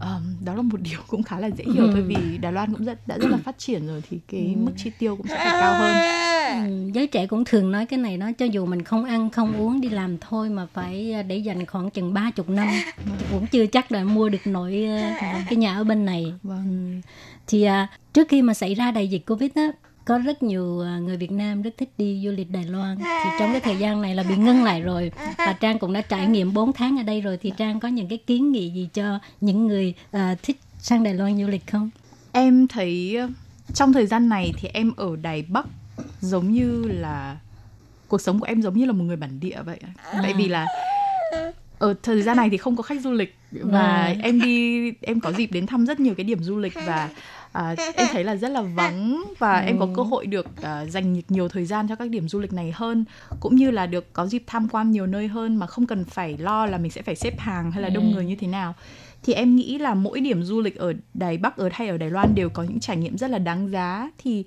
[0.00, 2.84] um, đó là một điều cũng khá là dễ hiểu thôi vì Đài Loan cũng
[2.84, 5.56] rất đã rất là phát triển rồi thì cái mức chi tiêu cũng sẽ phải
[5.60, 5.96] cao hơn.
[6.46, 9.56] Ừ, giới trẻ cũng thường nói cái này đó cho dù mình không ăn không
[9.56, 12.68] uống đi làm thôi mà phải à, để dành khoảng chừng ba chục năm
[13.30, 15.16] cũng chưa chắc là mua được nổi à,
[15.50, 16.32] cái nhà ở bên này.
[16.42, 17.00] Vâng.
[17.04, 17.10] Ừ.
[17.46, 19.68] thì à, trước khi mà xảy ra đại dịch covid á
[20.06, 23.30] có rất nhiều à, người Việt Nam rất thích đi du lịch Đài Loan thì
[23.38, 26.26] trong cái thời gian này là bị ngưng lại rồi và Trang cũng đã trải
[26.26, 29.18] nghiệm 4 tháng ở đây rồi thì Trang có những cái kiến nghị gì cho
[29.40, 31.90] những người à, thích sang Đài Loan du lịch không?
[32.32, 33.30] em thấy uh,
[33.74, 35.66] trong thời gian này thì em ở Đài Bắc
[36.20, 37.36] giống như là
[38.08, 39.78] cuộc sống của em giống như là một người bản địa vậy
[40.12, 40.66] tại vì là
[41.78, 44.20] ở thời gian này thì không có khách du lịch và Vâng.
[44.22, 47.08] em đi em có dịp đến thăm rất nhiều cái điểm du lịch và
[47.56, 51.22] à, em thấy là rất là vắng và em có cơ hội được à, dành
[51.28, 53.04] nhiều thời gian cho các điểm du lịch này hơn
[53.40, 56.36] cũng như là được có dịp tham quan nhiều nơi hơn mà không cần phải
[56.38, 58.74] lo là mình sẽ phải xếp hàng hay là đông người như thế nào.
[59.22, 62.10] Thì em nghĩ là mỗi điểm du lịch ở Đài Bắc ở hay ở Đài
[62.10, 64.10] Loan đều có những trải nghiệm rất là đáng giá.
[64.18, 64.44] Thì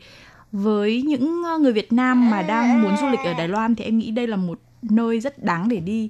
[0.51, 3.83] với những ờ, người Việt Nam mà đang muốn du lịch ở Đài Loan thì
[3.83, 6.09] em nghĩ đây là một nơi rất đáng để đi.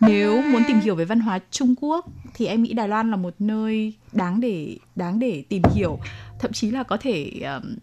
[0.00, 3.16] Nếu muốn tìm hiểu về văn hóa Trung Quốc thì em nghĩ Đài Loan là
[3.16, 5.98] một nơi đáng để đáng để tìm hiểu
[6.38, 7.74] thậm chí là có thể um,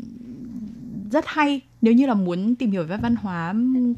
[1.11, 1.61] rất hay.
[1.81, 3.53] Nếu như là muốn tìm hiểu về văn hóa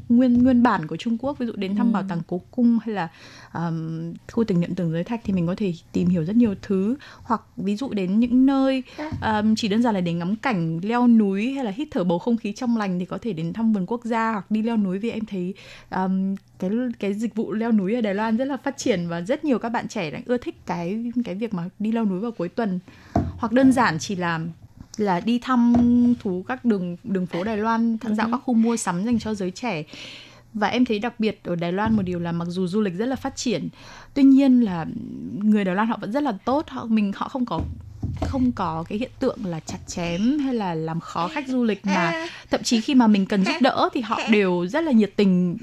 [0.08, 2.94] nguyên nguyên bản của Trung Quốc ví dụ đến thăm bảo tàng cố cung hay
[2.94, 3.08] là
[3.54, 6.54] um, khu tưởng niệm tưởng giới thạch thì mình có thể tìm hiểu rất nhiều
[6.62, 6.96] thứ.
[7.22, 8.82] Hoặc ví dụ đến những nơi
[9.22, 12.18] um, chỉ đơn giản là để ngắm cảnh leo núi hay là hít thở bầu
[12.18, 14.76] không khí trong lành thì có thể đến thăm vườn quốc gia hoặc đi leo
[14.76, 14.98] núi.
[14.98, 15.54] Vì em thấy
[15.90, 19.20] um, cái cái dịch vụ leo núi ở Đài Loan rất là phát triển và
[19.20, 22.20] rất nhiều các bạn trẻ đang ưa thích cái cái việc mà đi leo núi
[22.20, 22.78] vào cuối tuần.
[23.14, 24.40] Hoặc đơn giản chỉ là
[25.00, 25.74] là đi thăm
[26.20, 29.34] thú các đường đường phố Đài Loan tham dạo các khu mua sắm dành cho
[29.34, 29.82] giới trẻ.
[30.54, 32.94] Và em thấy đặc biệt ở Đài Loan một điều là mặc dù du lịch
[32.94, 33.68] rất là phát triển
[34.14, 34.86] tuy nhiên là
[35.42, 37.60] người Đài Loan họ vẫn rất là tốt họ mình họ không có
[38.20, 41.86] không có cái hiện tượng là chặt chém hay là làm khó khách du lịch
[41.86, 45.12] mà thậm chí khi mà mình cần giúp đỡ thì họ đều rất là nhiệt
[45.16, 45.56] tình.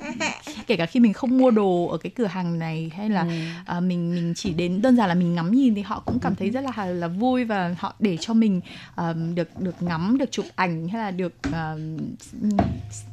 [0.67, 3.25] Kể cả khi mình không mua đồ ở cái cửa hàng này hay là
[3.65, 6.35] à, mình mình chỉ đến đơn giản là mình ngắm nhìn thì họ cũng cảm
[6.35, 8.61] thấy rất là là vui và họ để cho mình
[8.95, 11.75] à, được được ngắm được chụp ảnh hay là được à,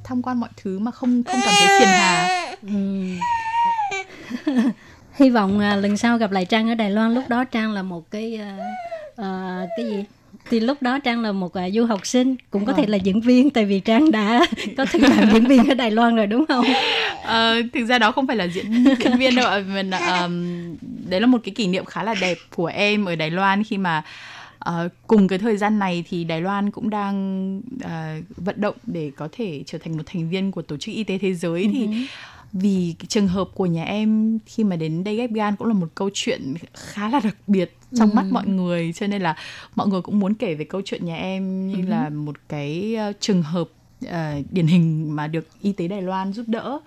[0.04, 2.54] tham quan mọi thứ mà không không cảm thấy phiền hà.
[2.62, 3.18] Ừm.
[5.14, 7.14] Hy vọng à, lần sau gặp lại Trang ở Đài Loan.
[7.14, 8.40] Lúc đó Trang là một cái
[9.16, 10.04] à, à, cái gì?
[10.50, 13.20] Thì lúc đó trang là một uh, du học sinh cũng có thể là diễn
[13.20, 14.46] viên tại vì trang đã
[14.76, 16.64] có thử làm diễn viên ở đài loan rồi đúng không?
[17.24, 19.62] Ờ, thực ra đó không phải là diễn diễn viên đâu ạ.
[19.74, 20.76] Mình um,
[21.08, 23.78] đấy là một cái kỷ niệm khá là đẹp của em ở Đài Loan khi
[23.78, 24.02] mà
[24.68, 29.10] uh, cùng cái thời gian này thì Đài Loan cũng đang uh, vận động để
[29.16, 31.70] có thể trở thành một thành viên của tổ chức y tế thế giới.
[31.72, 31.88] Thì
[32.52, 35.74] vì cái trường hợp của nhà em khi mà đến đây ghép gan cũng là
[35.74, 39.36] một câu chuyện khá là đặc biệt trong mắt mọi người cho nên là
[39.74, 43.16] mọi người cũng muốn kể về câu chuyện nhà em như là một cái uh,
[43.20, 43.68] trường hợp
[44.06, 44.10] uh,
[44.50, 46.78] điển hình mà được y tế Đài Loan giúp đỡ.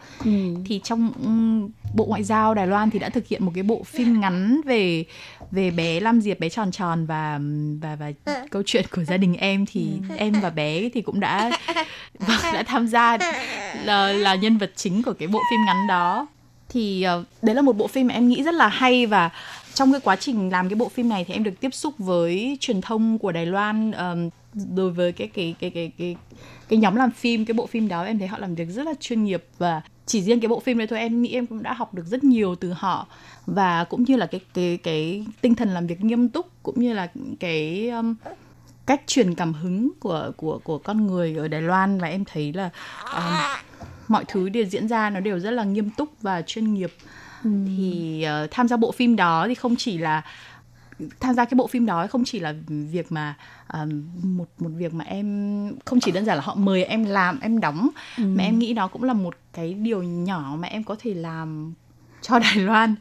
[0.66, 3.84] Thì trong ừm, Bộ Ngoại giao Đài Loan thì đã thực hiện một cái bộ
[3.84, 5.06] phim ngắn về
[5.52, 7.40] về bé Lam Diệp bé tròn tròn và
[7.82, 8.12] và và
[8.52, 9.66] câu chuyện của gia đình em.
[9.66, 11.52] Thì em và bé thì cũng đã
[12.20, 13.18] vâng, đã tham gia
[13.84, 16.28] là là nhân vật chính của cái bộ phim ngắn đó.
[16.70, 19.30] Thì ờ, đấy là một bộ phim mà em nghĩ rất là hay và
[19.76, 22.58] trong cái quá trình làm cái bộ phim này thì em được tiếp xúc với
[22.60, 24.30] truyền thông của Đài Loan um,
[24.76, 26.16] đối với cái cái cái cái cái
[26.70, 28.94] cái nhóm làm phim cái bộ phim đó em thấy họ làm việc rất là
[29.00, 31.74] chuyên nghiệp và chỉ riêng cái bộ phim này thôi em nghĩ em cũng đã
[31.74, 33.08] học được rất nhiều từ họ.
[33.46, 36.94] Và cũng như là cái cái cái tinh thần làm việc nghiêm túc cũng như
[36.94, 37.08] là
[37.40, 38.16] cái um,
[38.86, 42.54] cách truyền cảm hứng của của của con người ở Đài Loan và em thấy
[42.54, 42.70] là
[43.16, 43.64] um,
[44.08, 46.92] mọi thứ đều diễn ra nó đều rất là nghiêm túc và chuyên nghiệp
[47.44, 50.22] thì ờ, tham gia bộ phim đó thì không chỉ là
[51.20, 53.36] tham gia cái bộ phim đó không chỉ là việc mà
[53.74, 57.40] um, một một việc mà em không chỉ đơn giản là họ mời em làm
[57.40, 60.96] em đóng mà em nghĩ đó cũng là một cái điều nhỏ mà em có
[61.00, 61.74] thể làm
[62.22, 62.96] cho Đài Loan.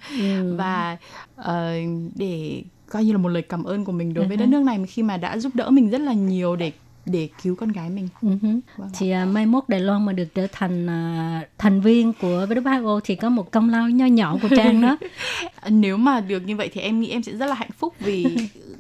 [0.56, 0.96] Và
[1.36, 1.74] ờ,
[2.14, 4.86] để coi như là một lời cảm ơn của mình đối với đất nước này
[4.88, 6.72] khi mà đã giúp đỡ mình rất là nhiều để
[7.06, 8.08] để cứu con gái mình.
[8.22, 8.48] Ừ hứ.
[8.76, 8.90] Vâng.
[8.98, 13.00] thì à, mai mốt Đài Loan mà được trở thành à, thành viên của WHO
[13.04, 14.96] thì có một công lao nho nhỏ của Trang đó
[15.68, 18.26] Nếu mà được như vậy thì em nghĩ em sẽ rất là hạnh phúc vì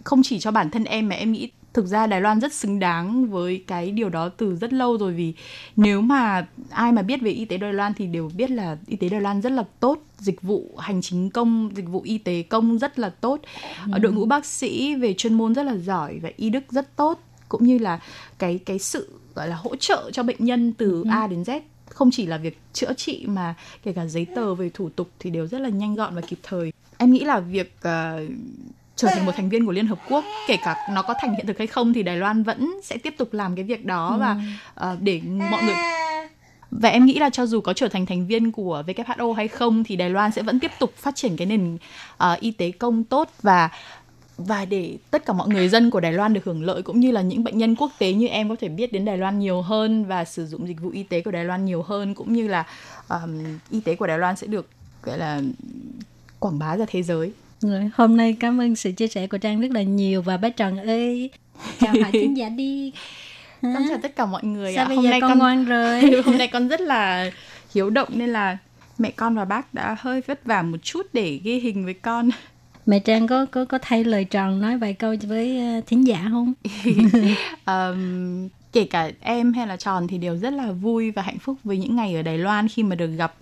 [0.04, 2.78] không chỉ cho bản thân em mà em nghĩ thực ra Đài Loan rất xứng
[2.78, 5.34] đáng với cái điều đó từ rất lâu rồi vì
[5.76, 8.96] nếu mà ai mà biết về y tế Đài Loan thì đều biết là y
[8.96, 12.42] tế Đài Loan rất là tốt, dịch vụ hành chính công, dịch vụ y tế
[12.42, 13.40] công rất là tốt,
[13.92, 16.96] Ở đội ngũ bác sĩ về chuyên môn rất là giỏi và y đức rất
[16.96, 18.00] tốt cũng như là
[18.38, 21.60] cái cái sự gọi là hỗ trợ cho bệnh nhân từ A đến Z.
[21.88, 25.30] Không chỉ là việc chữa trị mà kể cả giấy tờ về thủ tục thì
[25.30, 26.72] đều rất là nhanh gọn và kịp thời.
[26.98, 28.26] Em nghĩ là việc ờ,
[28.96, 31.46] trở thành một thành viên của Liên Hợp Quốc kể cả nó có thành hiện
[31.46, 34.36] thực hay không thì Đài Loan vẫn sẽ tiếp tục làm cái việc đó và
[34.74, 35.20] ờ, để
[35.50, 35.74] mọi người
[36.80, 39.84] và em nghĩ là cho dù có trở thành thành viên của WHO hay không
[39.84, 41.78] thì Đài Loan sẽ vẫn tiếp tục phát triển cái nền
[42.16, 43.70] ờ, y tế công tốt và
[44.36, 47.10] và để tất cả mọi người dân của Đài Loan được hưởng lợi cũng như
[47.10, 49.62] là những bệnh nhân quốc tế như em có thể biết đến Đài Loan nhiều
[49.62, 52.48] hơn và sử dụng dịch vụ y tế của Đài Loan nhiều hơn cũng như
[52.48, 52.66] là
[53.08, 54.68] um, y tế của Đài Loan sẽ được
[55.02, 55.40] gọi là
[56.38, 57.32] quảng bá ra thế giới.
[57.60, 60.50] Rồi, hôm nay cảm ơn sự chia sẻ của Trang rất là nhiều và bé
[60.50, 61.30] Trần ơi
[61.80, 62.92] chào hỏi khán giả đi
[63.62, 64.88] Con chào tất cả mọi người sao ạ.
[64.88, 67.30] bây giờ con ngoan rồi hôm nay con rất là
[67.74, 68.58] hiếu động nên là
[68.98, 72.30] mẹ con và bác đã hơi vất vả một chút để ghi hình với con
[72.86, 76.28] mẹ Trang có có có thay lời tròn nói vài câu với ờ, thính giả
[76.30, 76.52] không?
[77.66, 81.56] Um, kể cả em hay là tròn thì đều rất là vui và hạnh phúc
[81.64, 83.34] với những ngày ở Đài Loan khi mà được gặp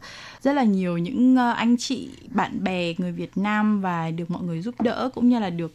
[0.43, 4.43] rất là nhiều những ờ, anh chị bạn bè người Việt Nam và được mọi
[4.43, 5.73] người giúp đỡ cũng như là được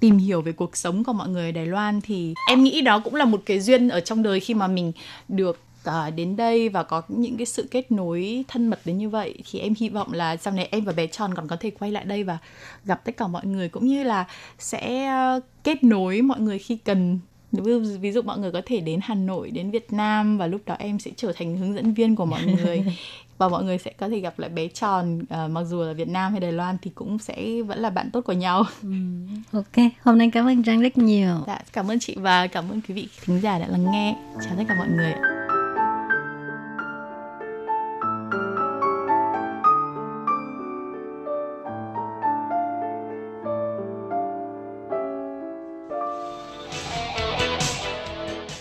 [0.00, 2.00] tìm hiểu về cuộc sống của mọi người ở Đài Loan.
[2.00, 4.92] Thì em nghĩ đó cũng là một cái duyên ở trong đời khi mà mình
[5.28, 9.08] được ờ, đến đây và có những cái sự kết nối thân mật đến như
[9.08, 11.70] vậy thì em hy vọng là sau này em và bé tròn còn có thể
[11.70, 12.38] quay lại đây và
[12.84, 14.24] gặp tất cả mọi người cũng như là
[14.58, 17.18] sẽ ờ, kết nối mọi người khi cần.
[18.00, 20.76] Ví dụ, mọi người có thể đến Hà Nội đến Việt Nam và lúc đó
[20.78, 22.84] em sẽ trở thành hướng dẫn viên của mọi người
[23.38, 26.08] và mọi người sẽ có thể gặp lại bé tròn ờ, mặc dù là Việt
[26.08, 28.64] Nam hay Đài Loan thì cũng sẽ vẫn là bạn tốt của nhau.
[29.52, 31.34] Ok hôm nay cảm ơn Trang rất nhiều.
[31.46, 34.16] Dạ, cảm ơn chị và cảm ơn quý vị thính giả đã lắng nghe.
[34.44, 35.14] Chào tất cả mọi người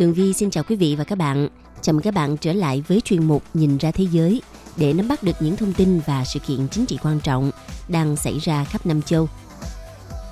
[0.00, 1.48] Tường Vi xin chào quý vị và các bạn.
[1.80, 4.42] Chào mừng các bạn trở lại với chuyên mục Nhìn ra thế giới
[4.76, 7.50] để nắm bắt được những thông tin và sự kiện chính trị quan trọng
[7.88, 9.28] đang xảy ra khắp năm châu.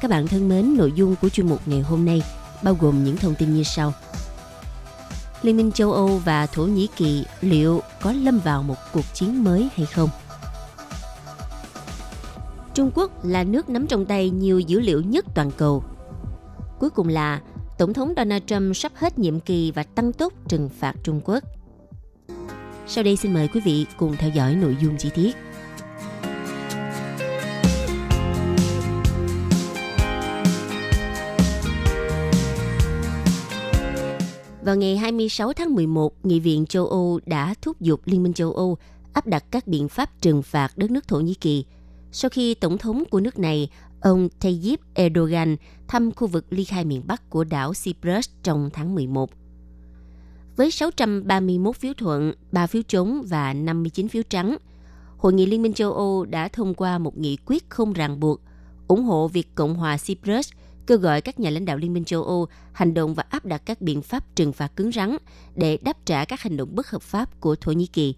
[0.00, 2.22] Các bạn thân mến, nội dung của chuyên mục ngày hôm nay
[2.62, 3.92] bao gồm những thông tin như sau.
[5.42, 9.44] Liên minh châu Âu và Thổ Nhĩ Kỳ liệu có lâm vào một cuộc chiến
[9.44, 10.08] mới hay không?
[12.74, 15.84] Trung Quốc là nước nắm trong tay nhiều dữ liệu nhất toàn cầu.
[16.78, 17.40] Cuối cùng là
[17.78, 21.44] Tổng thống Donald Trump sắp hết nhiệm kỳ và tăng tốc trừng phạt Trung Quốc.
[22.86, 25.36] Sau đây xin mời quý vị cùng theo dõi nội dung chi tiết.
[34.62, 38.52] Vào ngày 26 tháng 11, Nghị viện châu Âu đã thúc giục Liên minh châu
[38.52, 38.78] Âu
[39.12, 41.64] áp đặt các biện pháp trừng phạt đất nước Thổ Nhĩ Kỳ
[42.12, 43.68] sau khi Tổng thống của nước này,
[44.00, 45.56] ông Tayyip Erdogan,
[45.88, 49.30] thăm khu vực ly khai miền Bắc của đảo Cyprus trong tháng 11.
[50.56, 54.56] Với 631 phiếu thuận, 3 phiếu chống và 59 phiếu trắng,
[55.18, 58.40] Hội nghị Liên minh châu Âu đã thông qua một nghị quyết không ràng buộc,
[58.88, 60.50] ủng hộ việc Cộng hòa Cyprus
[60.86, 63.62] kêu gọi các nhà lãnh đạo Liên minh châu Âu hành động và áp đặt
[63.64, 65.16] các biện pháp trừng phạt cứng rắn
[65.56, 68.14] để đáp trả các hành động bất hợp pháp của Thổ Nhĩ Kỳ.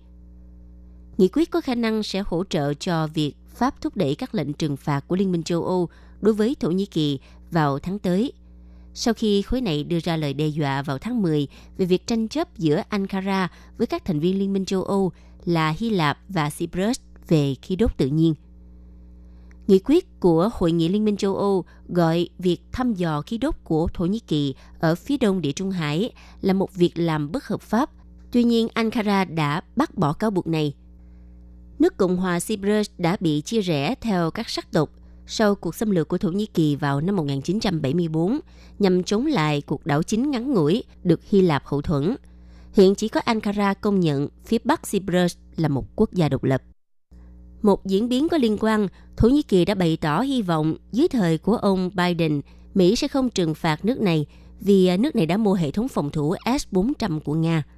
[1.19, 4.53] Nghị quyết có khả năng sẽ hỗ trợ cho việc Pháp thúc đẩy các lệnh
[4.53, 5.89] trừng phạt của Liên minh châu Âu
[6.21, 7.19] đối với Thổ Nhĩ Kỳ
[7.51, 8.33] vào tháng tới.
[8.95, 11.49] Sau khi khối này đưa ra lời đe dọa vào tháng 10
[11.79, 13.49] về việc tranh chấp giữa Ankara
[13.79, 15.13] với các thành viên Liên minh châu Âu
[15.45, 18.35] là Hy Lạp và Cyprus về khí đốt tự nhiên.
[19.67, 23.55] Nghị quyết của Hội nghị Liên minh châu Âu gọi việc thăm dò khí đốt
[23.65, 27.47] của Thổ Nhĩ Kỳ ở phía đông Địa Trung Hải là một việc làm bất
[27.49, 27.91] hợp pháp.
[28.33, 30.75] Tuy nhiên, Ankara đã bác bỏ cáo buộc này
[31.81, 34.91] nước Cộng hòa Cyprus đã bị chia rẽ theo các sắc tộc
[35.27, 38.41] sau cuộc xâm lược của Thổ Nhĩ Kỳ vào năm 1974
[38.79, 42.17] nhằm chống lại cuộc đảo chính ngắn ngủi được Hy Lạp hậu thuẫn.
[42.73, 46.63] Hiện chỉ có Ankara công nhận phía Bắc Cyprus là một quốc gia độc lập.
[47.63, 51.09] Một diễn biến có liên quan, Thổ Nhĩ Kỳ đã bày tỏ hy vọng dưới
[51.09, 52.41] thời của ông Biden,
[52.75, 54.27] Mỹ sẽ không trừng phạt nước này
[54.61, 57.63] vì nước này đã mua hệ thống phòng thủ S-400 của Nga–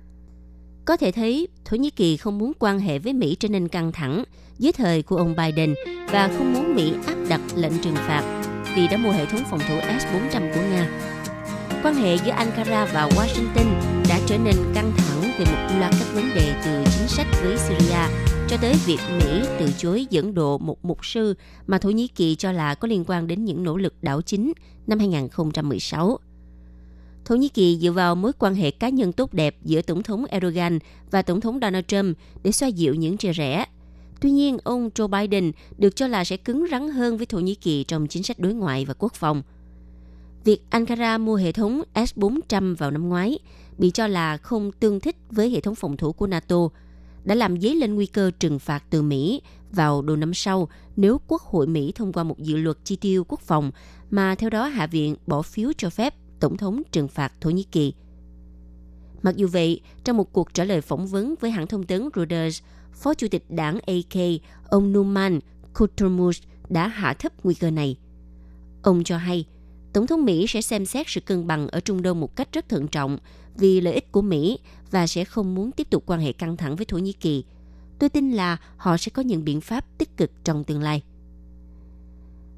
[0.85, 3.93] có thể thấy, Thổ Nhĩ Kỳ không muốn quan hệ với Mỹ trở nên căng
[3.93, 4.24] thẳng
[4.59, 5.74] dưới thời của ông Biden
[6.12, 8.43] và không muốn Mỹ áp đặt lệnh trừng phạt
[8.76, 10.89] vì đã mua hệ thống phòng thủ S-400 của Nga.
[11.83, 16.14] Quan hệ giữa Ankara và Washington đã trở nên căng thẳng về một loạt các
[16.14, 20.59] vấn đề từ chính sách với Syria cho tới việc Mỹ từ chối dẫn độ
[20.59, 21.35] một mục sư
[21.66, 24.53] mà Thổ Nhĩ Kỳ cho là có liên quan đến những nỗ lực đảo chính
[24.87, 26.18] năm 2016.
[27.25, 30.25] Thổ Nhĩ Kỳ dựa vào mối quan hệ cá nhân tốt đẹp giữa Tổng thống
[30.25, 30.79] Erdogan
[31.11, 33.64] và Tổng thống Donald Trump để xoa dịu những chia rẽ.
[34.20, 37.55] Tuy nhiên, ông Joe Biden được cho là sẽ cứng rắn hơn với Thổ Nhĩ
[37.55, 39.43] Kỳ trong chính sách đối ngoại và quốc phòng.
[40.45, 43.39] Việc Ankara mua hệ thống S-400 vào năm ngoái
[43.79, 46.68] bị cho là không tương thích với hệ thống phòng thủ của NATO,
[47.25, 49.43] đã làm dấy lên nguy cơ trừng phạt từ Mỹ
[49.73, 53.25] vào đầu năm sau nếu Quốc hội Mỹ thông qua một dự luật chi tiêu
[53.29, 53.70] quốc phòng
[54.11, 57.62] mà theo đó Hạ viện bỏ phiếu cho phép Tổng thống trừng phạt Thổ Nhĩ
[57.62, 57.95] Kỳ.
[59.22, 62.62] Mặc dù vậy, trong một cuộc trả lời phỏng vấn với hãng thông tấn Reuters,
[62.93, 64.22] Phó Chủ tịch đảng AK,
[64.68, 65.40] ông Numan
[65.74, 67.97] Kuturmus đã hạ thấp nguy cơ này.
[68.82, 69.47] Ông cho hay,
[69.93, 72.68] Tổng thống Mỹ sẽ xem xét sự cân bằng ở Trung Đông một cách rất
[72.68, 73.18] thận trọng
[73.57, 74.59] vì lợi ích của Mỹ
[74.90, 77.45] và sẽ không muốn tiếp tục quan hệ căng thẳng với Thổ Nhĩ Kỳ.
[77.99, 81.03] Tôi tin là họ sẽ có những biện pháp tích cực trong tương lai.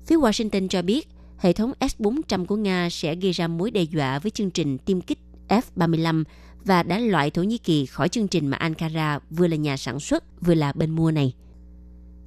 [0.07, 1.09] Phía Washington cho biết
[1.39, 5.01] hệ thống S-400 của Nga sẽ gây ra mối đe dọa với chương trình tiêm
[5.01, 5.19] kích
[5.49, 6.25] F-35
[6.65, 10.01] và đã loại Thổ Nhĩ Kỳ khỏi chương trình mà Ankara vừa là nhà sản
[10.01, 11.35] xuất vừa là bên mua này.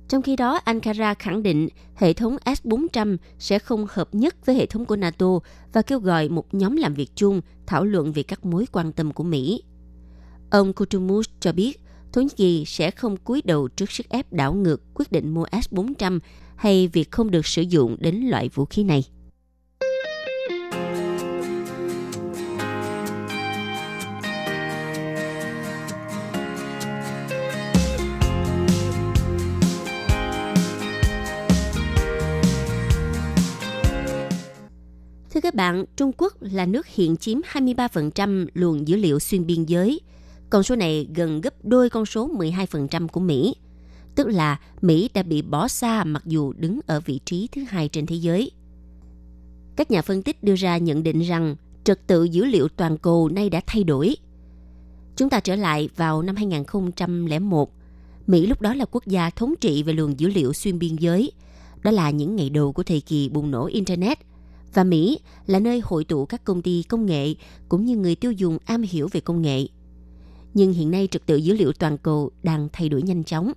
[0.07, 4.65] Trong khi đó, Ankara khẳng định hệ thống S-400 sẽ không hợp nhất với hệ
[4.65, 5.39] thống của NATO
[5.73, 9.11] và kêu gọi một nhóm làm việc chung thảo luận về các mối quan tâm
[9.11, 9.63] của Mỹ.
[10.49, 11.81] Ông Kutumus cho biết
[12.13, 15.45] Thổ Nhĩ Kỳ sẽ không cúi đầu trước sức ép đảo ngược quyết định mua
[15.45, 16.19] S-400
[16.57, 19.03] hay việc không được sử dụng đến loại vũ khí này.
[35.37, 39.63] Thưa các bạn, Trung Quốc là nước hiện chiếm 23% luồng dữ liệu xuyên biên
[39.63, 39.99] giới.
[40.49, 43.55] Con số này gần gấp đôi con số 12% của Mỹ.
[44.17, 47.87] Tức là Mỹ đã bị bỏ xa mặc dù đứng ở vị trí thứ hai
[47.87, 48.51] trên thế giới.
[49.75, 53.29] Các nhà phân tích đưa ra nhận định rằng trật tự dữ liệu toàn cầu
[53.29, 54.15] nay đã thay đổi.
[55.15, 57.71] Chúng ta trở lại vào năm 2001.
[58.27, 61.31] Mỹ lúc đó là quốc gia thống trị về luồng dữ liệu xuyên biên giới.
[61.83, 64.17] Đó là những ngày đầu của thời kỳ bùng nổ Internet.
[64.73, 67.33] Và Mỹ là nơi hội tụ các công ty công nghệ
[67.69, 69.67] cũng như người tiêu dùng am hiểu về công nghệ.
[70.53, 73.53] Nhưng hiện nay trật tự dữ liệu toàn cầu đang thay đổi nhanh chóng.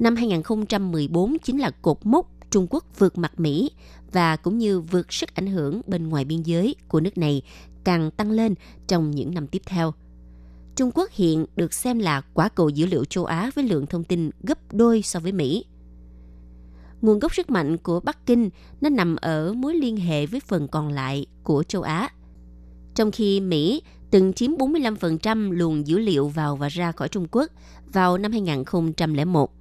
[0.00, 3.70] Năm 2014 chính là cột mốc Trung Quốc vượt mặt Mỹ
[4.12, 7.42] và cũng như vượt sức ảnh hưởng bên ngoài biên giới của nước này
[7.84, 8.54] càng tăng lên
[8.88, 9.92] trong những năm tiếp theo.
[10.76, 14.04] Trung Quốc hiện được xem là quả cầu dữ liệu châu Á với lượng thông
[14.04, 15.64] tin gấp đôi so với Mỹ.
[17.02, 20.68] Nguồn gốc sức mạnh của Bắc Kinh nó nằm ở mối liên hệ với phần
[20.68, 22.08] còn lại của châu Á.
[22.94, 27.50] Trong khi Mỹ từng chiếm 45% luồng dữ liệu vào và ra khỏi Trung Quốc
[27.92, 29.59] vào năm 2001.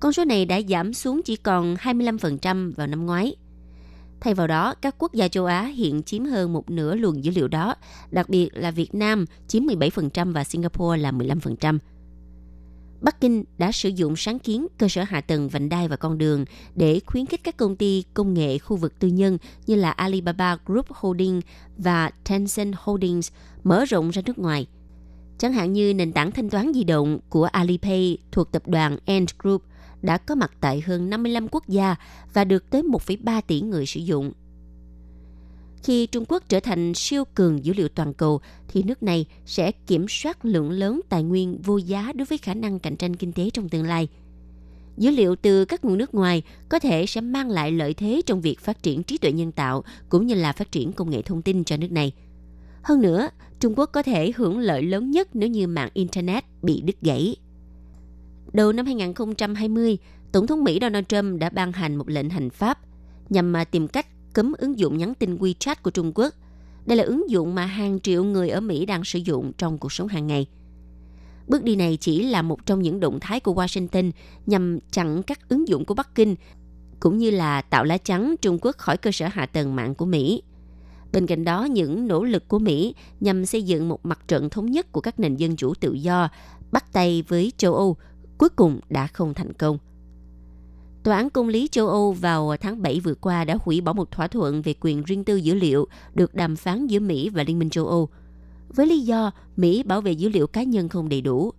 [0.00, 3.36] Con số này đã giảm xuống chỉ còn 25% vào năm ngoái.
[4.20, 7.32] Thay vào đó, các quốc gia châu Á hiện chiếm hơn một nửa luồng dữ
[7.34, 7.74] liệu đó,
[8.10, 11.78] đặc biệt là Việt Nam chiếm 17% và Singapore là 15%.
[13.00, 16.18] Bắc Kinh đã sử dụng sáng kiến cơ sở hạ tầng vành đai và con
[16.18, 16.44] đường
[16.74, 20.58] để khuyến khích các công ty công nghệ khu vực tư nhân như là Alibaba
[20.66, 21.40] Group Holding
[21.76, 23.32] và Tencent Holdings
[23.64, 24.66] mở rộng ra nước ngoài.
[25.38, 29.38] Chẳng hạn như nền tảng thanh toán di động của Alipay thuộc tập đoàn Ant
[29.38, 29.62] Group
[30.02, 31.96] đã có mặt tại hơn 55 quốc gia
[32.32, 34.32] và được tới 1,3 tỷ người sử dụng.
[35.82, 39.72] Khi Trung Quốc trở thành siêu cường dữ liệu toàn cầu, thì nước này sẽ
[39.72, 43.32] kiểm soát lượng lớn tài nguyên vô giá đối với khả năng cạnh tranh kinh
[43.32, 44.08] tế trong tương lai.
[44.96, 48.40] Dữ liệu từ các nguồn nước ngoài có thể sẽ mang lại lợi thế trong
[48.40, 51.42] việc phát triển trí tuệ nhân tạo cũng như là phát triển công nghệ thông
[51.42, 52.12] tin cho nước này.
[52.82, 53.28] Hơn nữa,
[53.60, 57.36] Trung Quốc có thể hưởng lợi lớn nhất nếu như mạng Internet bị đứt gãy.
[58.52, 59.98] Đầu năm 2020,
[60.32, 62.78] Tổng thống Mỹ Donald Trump đã ban hành một lệnh hành pháp
[63.28, 66.34] nhằm mà tìm cách cấm ứng dụng nhắn tin WeChat của Trung Quốc.
[66.86, 69.92] Đây là ứng dụng mà hàng triệu người ở Mỹ đang sử dụng trong cuộc
[69.92, 70.46] sống hàng ngày.
[71.46, 74.10] Bước đi này chỉ là một trong những động thái của Washington
[74.46, 76.34] nhằm chặn các ứng dụng của Bắc Kinh,
[77.00, 80.06] cũng như là tạo lá chắn Trung Quốc khỏi cơ sở hạ tầng mạng của
[80.06, 80.42] Mỹ.
[81.12, 84.70] Bên cạnh đó, những nỗ lực của Mỹ nhằm xây dựng một mặt trận thống
[84.70, 86.28] nhất của các nền dân chủ tự do
[86.72, 87.96] bắt tay với châu Âu
[88.38, 89.78] cuối cùng đã không thành công.
[91.02, 94.10] Tòa án Công lý châu Âu vào tháng 7 vừa qua đã hủy bỏ một
[94.10, 97.58] thỏa thuận về quyền riêng tư dữ liệu được đàm phán giữa Mỹ và Liên
[97.58, 98.08] minh châu Âu.
[98.68, 101.52] Với lý do Mỹ bảo vệ dữ liệu cá nhân không đầy đủ.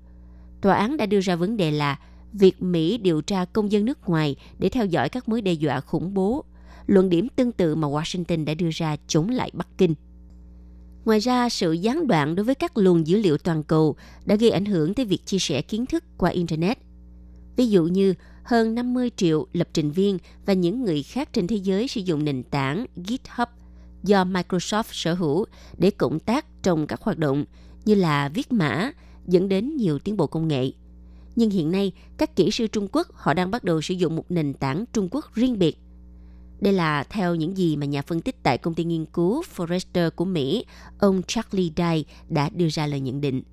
[0.61, 1.99] Tòa án đã đưa ra vấn đề là
[2.33, 5.81] việc Mỹ điều tra công dân nước ngoài để theo dõi các mối đe dọa
[5.81, 6.43] khủng bố,
[6.87, 9.95] luận điểm tương tự mà Washington đã đưa ra chống lại Bắc Kinh.
[11.09, 13.95] Ngoài ra, sự gián đoạn đối với các luồng dữ liệu toàn cầu
[14.25, 16.77] đã gây ảnh hưởng tới việc chia sẻ kiến thức qua Internet.
[17.55, 21.55] Ví dụ như hơn 50 triệu lập trình viên và những người khác trên thế
[21.55, 23.47] giới sử dụng nền tảng GitHub
[24.03, 25.45] do Microsoft sở hữu
[25.77, 27.45] để cộng tác trong các hoạt động
[27.85, 28.91] như là viết mã,
[29.27, 30.71] dẫn đến nhiều tiến bộ công nghệ.
[31.35, 34.25] Nhưng hiện nay, các kỹ sư Trung Quốc họ đang bắt đầu sử dụng một
[34.29, 35.77] nền tảng Trung Quốc riêng biệt.
[36.61, 40.11] Đây là theo những gì mà nhà phân tích tại công ty nghiên cứu Forrester
[40.11, 40.65] của Mỹ,
[40.99, 43.43] ông Charlie Day đã đưa ra lời nhận định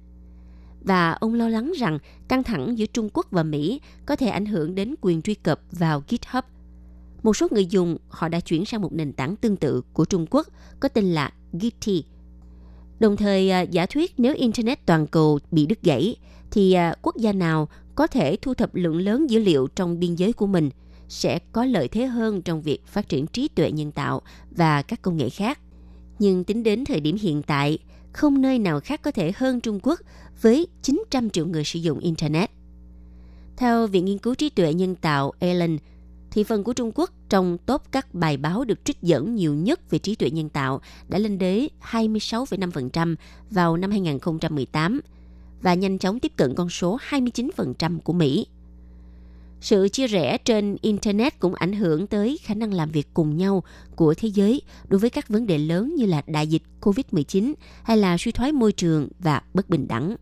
[0.86, 1.98] và ông lo lắng rằng
[2.28, 5.60] căng thẳng giữa Trung Quốc và Mỹ có thể ảnh hưởng đến quyền truy cập
[5.72, 6.44] vào GitHub.
[7.22, 10.26] Một số người dùng họ đã chuyển sang một nền tảng tương tự của Trung
[10.30, 10.46] Quốc
[10.80, 12.04] có tên là Gitty.
[12.98, 16.16] Đồng thời à, giả thuyết nếu Internet toàn cầu bị đứt gãy
[16.50, 20.14] thì à, quốc gia nào có thể thu thập lượng lớn dữ liệu trong biên
[20.14, 20.70] giới của mình
[21.08, 25.02] sẽ có lợi thế hơn trong việc phát triển trí tuệ nhân tạo và các
[25.02, 25.58] công nghệ khác.
[26.18, 27.78] Nhưng tính đến thời điểm hiện tại,
[28.12, 30.00] không nơi nào khác có thể hơn Trung Quốc
[30.42, 32.50] với 900 triệu người sử dụng Internet.
[33.56, 35.78] Theo Viện Nghiên cứu Trí tuệ Nhân tạo Allen,
[36.30, 39.90] thị phần của Trung Quốc trong top các bài báo được trích dẫn nhiều nhất
[39.90, 43.16] về trí tuệ nhân tạo đã lên đến 26,5%
[43.50, 45.00] vào năm 2018
[45.62, 48.46] và nhanh chóng tiếp cận con số 29% của Mỹ.
[49.60, 53.62] Sự chia rẽ trên Internet cũng ảnh hưởng tới khả năng làm việc cùng nhau
[53.96, 57.96] của thế giới đối với các vấn đề lớn như là đại dịch COVID-19 hay
[57.96, 60.16] là suy thoái môi trường và bất bình đẳng.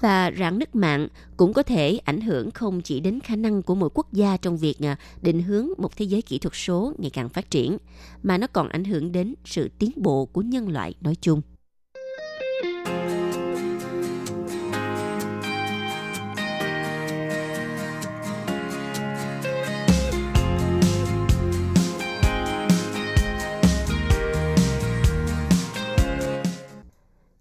[0.00, 3.74] Và rạn nứt mạng cũng có thể ảnh hưởng không chỉ đến khả năng của
[3.74, 7.10] mỗi quốc gia trong việc à, định hướng một thế giới kỹ thuật số ngày
[7.10, 7.78] càng phát triển,
[8.22, 11.42] mà nó còn ảnh hưởng đến sự tiến bộ của nhân loại nói chung.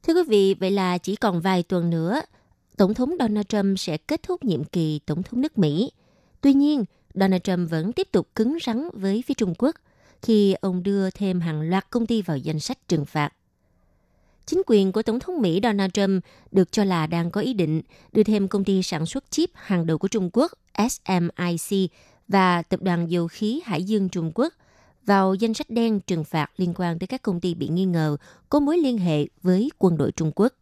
[0.04, 2.22] Thưa quý vị, vậy là chỉ còn vài tuần nữa,
[2.78, 5.91] Tổng thống Donald Trump sẽ kết thúc nhiệm kỳ Tổng thống nước Mỹ.
[6.41, 9.76] Tuy nhiên, Donald Trump vẫn tiếp tục cứng rắn với phía Trung Quốc
[10.22, 13.34] khi ông đưa thêm hàng loạt công ty vào danh sách trừng phạt.
[14.45, 17.82] Chính quyền của Tổng thống Mỹ Donald Trump được cho là đang có ý định
[18.12, 20.52] đưa thêm công ty sản xuất chip hàng đầu của Trung Quốc
[20.89, 21.91] SMIC
[22.28, 24.54] và Tập đoàn Dầu khí Hải dương Trung Quốc
[25.06, 28.18] vào danh sách đen trừng phạt liên quan tới các công ty bị nghi ngờ
[28.49, 30.54] có mối liên hệ với quân đội Trung Quốc.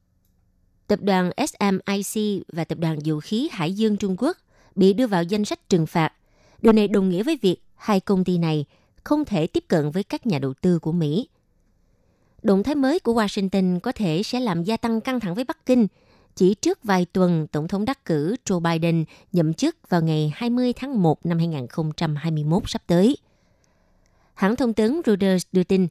[0.88, 4.38] Tập đoàn SMIC và Tập đoàn Dầu khí Hải dương Trung Quốc
[4.76, 6.14] bị đưa vào danh sách trừng phạt.
[6.62, 8.66] Điều này đồng nghĩa với việc hai công ty này
[9.04, 11.28] không thể tiếp cận với các nhà đầu tư của Mỹ.
[12.44, 15.66] Động thái mới của Washington có thể sẽ làm gia tăng căng thẳng với Bắc
[15.66, 15.88] Kinh.
[16.36, 20.74] Chỉ trước vài tuần, Tổng thống đắc cử Joe Biden nhậm chức vào ngày 20
[20.74, 23.18] tháng 1 năm 2021 sắp tới.
[24.40, 25.88] Hãng thông tấn Reuters đưa tin,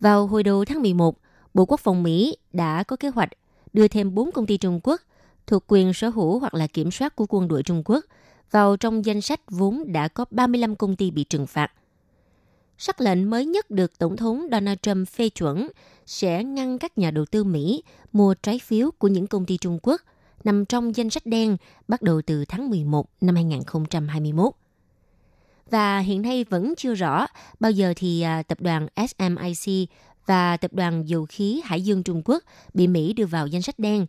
[0.00, 1.16] vào hồi đầu tháng 11,
[1.54, 3.28] Bộ Quốc phòng Mỹ đã có kế hoạch
[3.72, 5.00] đưa thêm 4 công ty Trung Quốc
[5.46, 8.04] thuộc quyền sở hữu hoặc là kiểm soát của quân đội Trung Quốc
[8.50, 11.72] vào trong danh sách vốn đã có 35 công ty bị trừng phạt.
[12.78, 15.68] Sắc lệnh mới nhất được Tổng thống Donald Trump phê chuẩn
[16.06, 17.82] sẽ ngăn các nhà đầu tư Mỹ
[18.12, 20.00] mua trái phiếu của những công ty Trung Quốc
[20.44, 21.56] nằm trong danh sách đen
[21.88, 24.52] bắt đầu từ tháng 11 năm 2021.
[25.72, 27.26] Và hiện nay vẫn chưa rõ
[27.60, 29.88] bao giờ thì à, tập đoàn SMIC
[30.26, 32.42] và tập đoàn dầu khí Hải dương Trung Quốc
[32.74, 34.06] bị Mỹ đưa vào danh sách đen.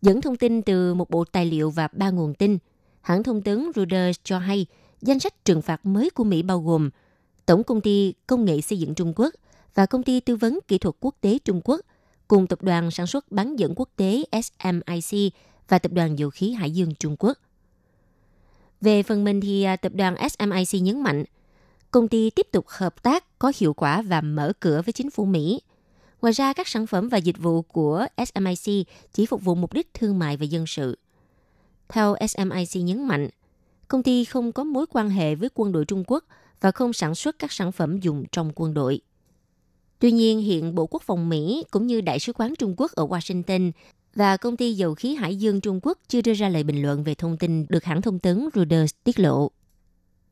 [0.00, 2.58] Dẫn thông tin từ một bộ tài liệu và ba nguồn tin,
[3.00, 4.66] hãng thông tấn Reuters cho hay
[5.02, 6.90] danh sách trừng phạt mới của Mỹ bao gồm
[7.46, 9.34] Tổng công ty Công nghệ xây dựng Trung Quốc
[9.74, 11.80] và Công ty tư vấn kỹ thuật quốc tế Trung Quốc
[12.28, 15.32] cùng Tập đoàn sản xuất bán dẫn quốc tế SMIC
[15.68, 17.38] và Tập đoàn Dầu khí Hải dương Trung Quốc.
[18.82, 21.24] Về phần mình thì à, Tập đoàn SMIC nhấn mạnh,
[21.90, 25.24] công ty tiếp tục hợp tác có hiệu quả và mở cửa với chính phủ
[25.24, 25.60] Mỹ.
[26.22, 29.94] Ngoài ra, các sản phẩm và dịch vụ của SMIC chỉ phục vụ mục đích
[29.94, 30.98] thương mại và dân sự.
[31.88, 33.28] Theo SMIC nhấn mạnh,
[33.88, 36.24] công ty không có mối quan hệ với quân đội Trung Quốc
[36.60, 39.00] và không sản xuất các sản phẩm dùng trong quân đội.
[39.98, 43.06] Tuy nhiên, hiện Bộ Quốc phòng Mỹ cũng như Đại sứ quán Trung Quốc ở
[43.06, 43.72] Washington
[44.14, 47.04] và công ty dầu khí Hải dương Trung Quốc chưa đưa ra lời bình luận
[47.04, 49.50] về thông tin được hãng thông tấn Reuters tiết lộ.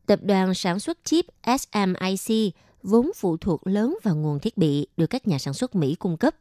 [0.05, 1.25] Tập đoàn sản xuất chip
[1.59, 2.53] SMIC
[2.83, 6.17] vốn phụ thuộc lớn vào nguồn thiết bị được các nhà sản xuất Mỹ cung
[6.17, 6.35] cấp.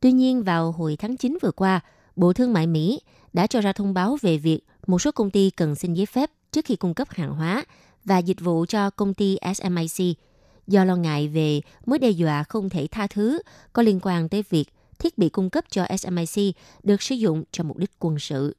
[0.00, 1.80] Tuy nhiên, vào hồi tháng 9 vừa qua,
[2.16, 3.00] Bộ Thương mại Mỹ
[3.32, 6.30] đã cho ra thông báo về việc một số công ty cần xin giấy phép
[6.52, 7.64] trước khi cung cấp hàng hóa
[8.04, 10.18] và dịch vụ cho công ty SMIC
[10.66, 13.42] do lo ngại về mối đe dọa không thể tha thứ
[13.72, 14.64] có liên quan tới việc
[15.00, 18.56] thiết bị cung cấp cho SMIC được sử dụng cho mục đích quân sự.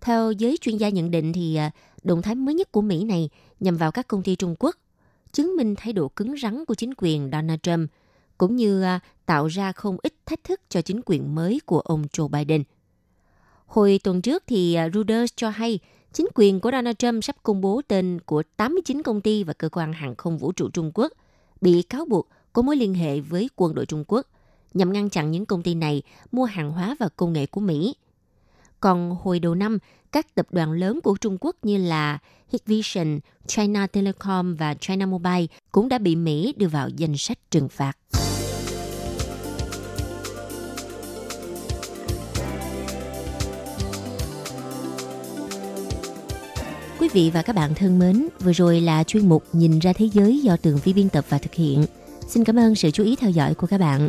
[0.00, 1.70] Theo giới chuyên gia nhận định thì à,
[2.02, 3.28] động thái mới nhất của Mỹ này
[3.60, 4.76] nhằm vào các công ty Trung Quốc,
[5.32, 7.90] chứng minh thái độ cứng rắn của chính quyền Donald Trump,
[8.38, 12.04] cũng như à, tạo ra không ít thách thức cho chính quyền mới của ông
[12.12, 12.62] Joe Biden.
[13.66, 15.78] Hồi tuần trước thì à, Reuters cho hay
[16.12, 19.68] chính quyền của Donald Trump sắp công bố tên của 89 công ty và cơ
[19.68, 21.12] quan hàng không vũ trụ Trung Quốc
[21.60, 24.26] bị cáo buộc có mối liên hệ với quân đội Trung Quốc
[24.74, 26.02] nhằm ngăn chặn những công ty này
[26.32, 27.94] mua hàng hóa và công nghệ của Mỹ.
[28.80, 29.78] Còn hồi đầu năm,
[30.12, 32.18] các tập đoàn lớn của Trung Quốc như là
[32.48, 37.68] Hikvision, China Telecom và China Mobile cũng đã bị Mỹ đưa vào danh sách trừng
[37.68, 37.92] phạt.
[47.00, 50.08] Quý vị và các bạn thân mến, vừa rồi là chuyên mục Nhìn ra thế
[50.12, 51.84] giới do Tường Vi biên tập và thực hiện.
[52.28, 54.08] Xin cảm ơn sự chú ý theo dõi của các bạn.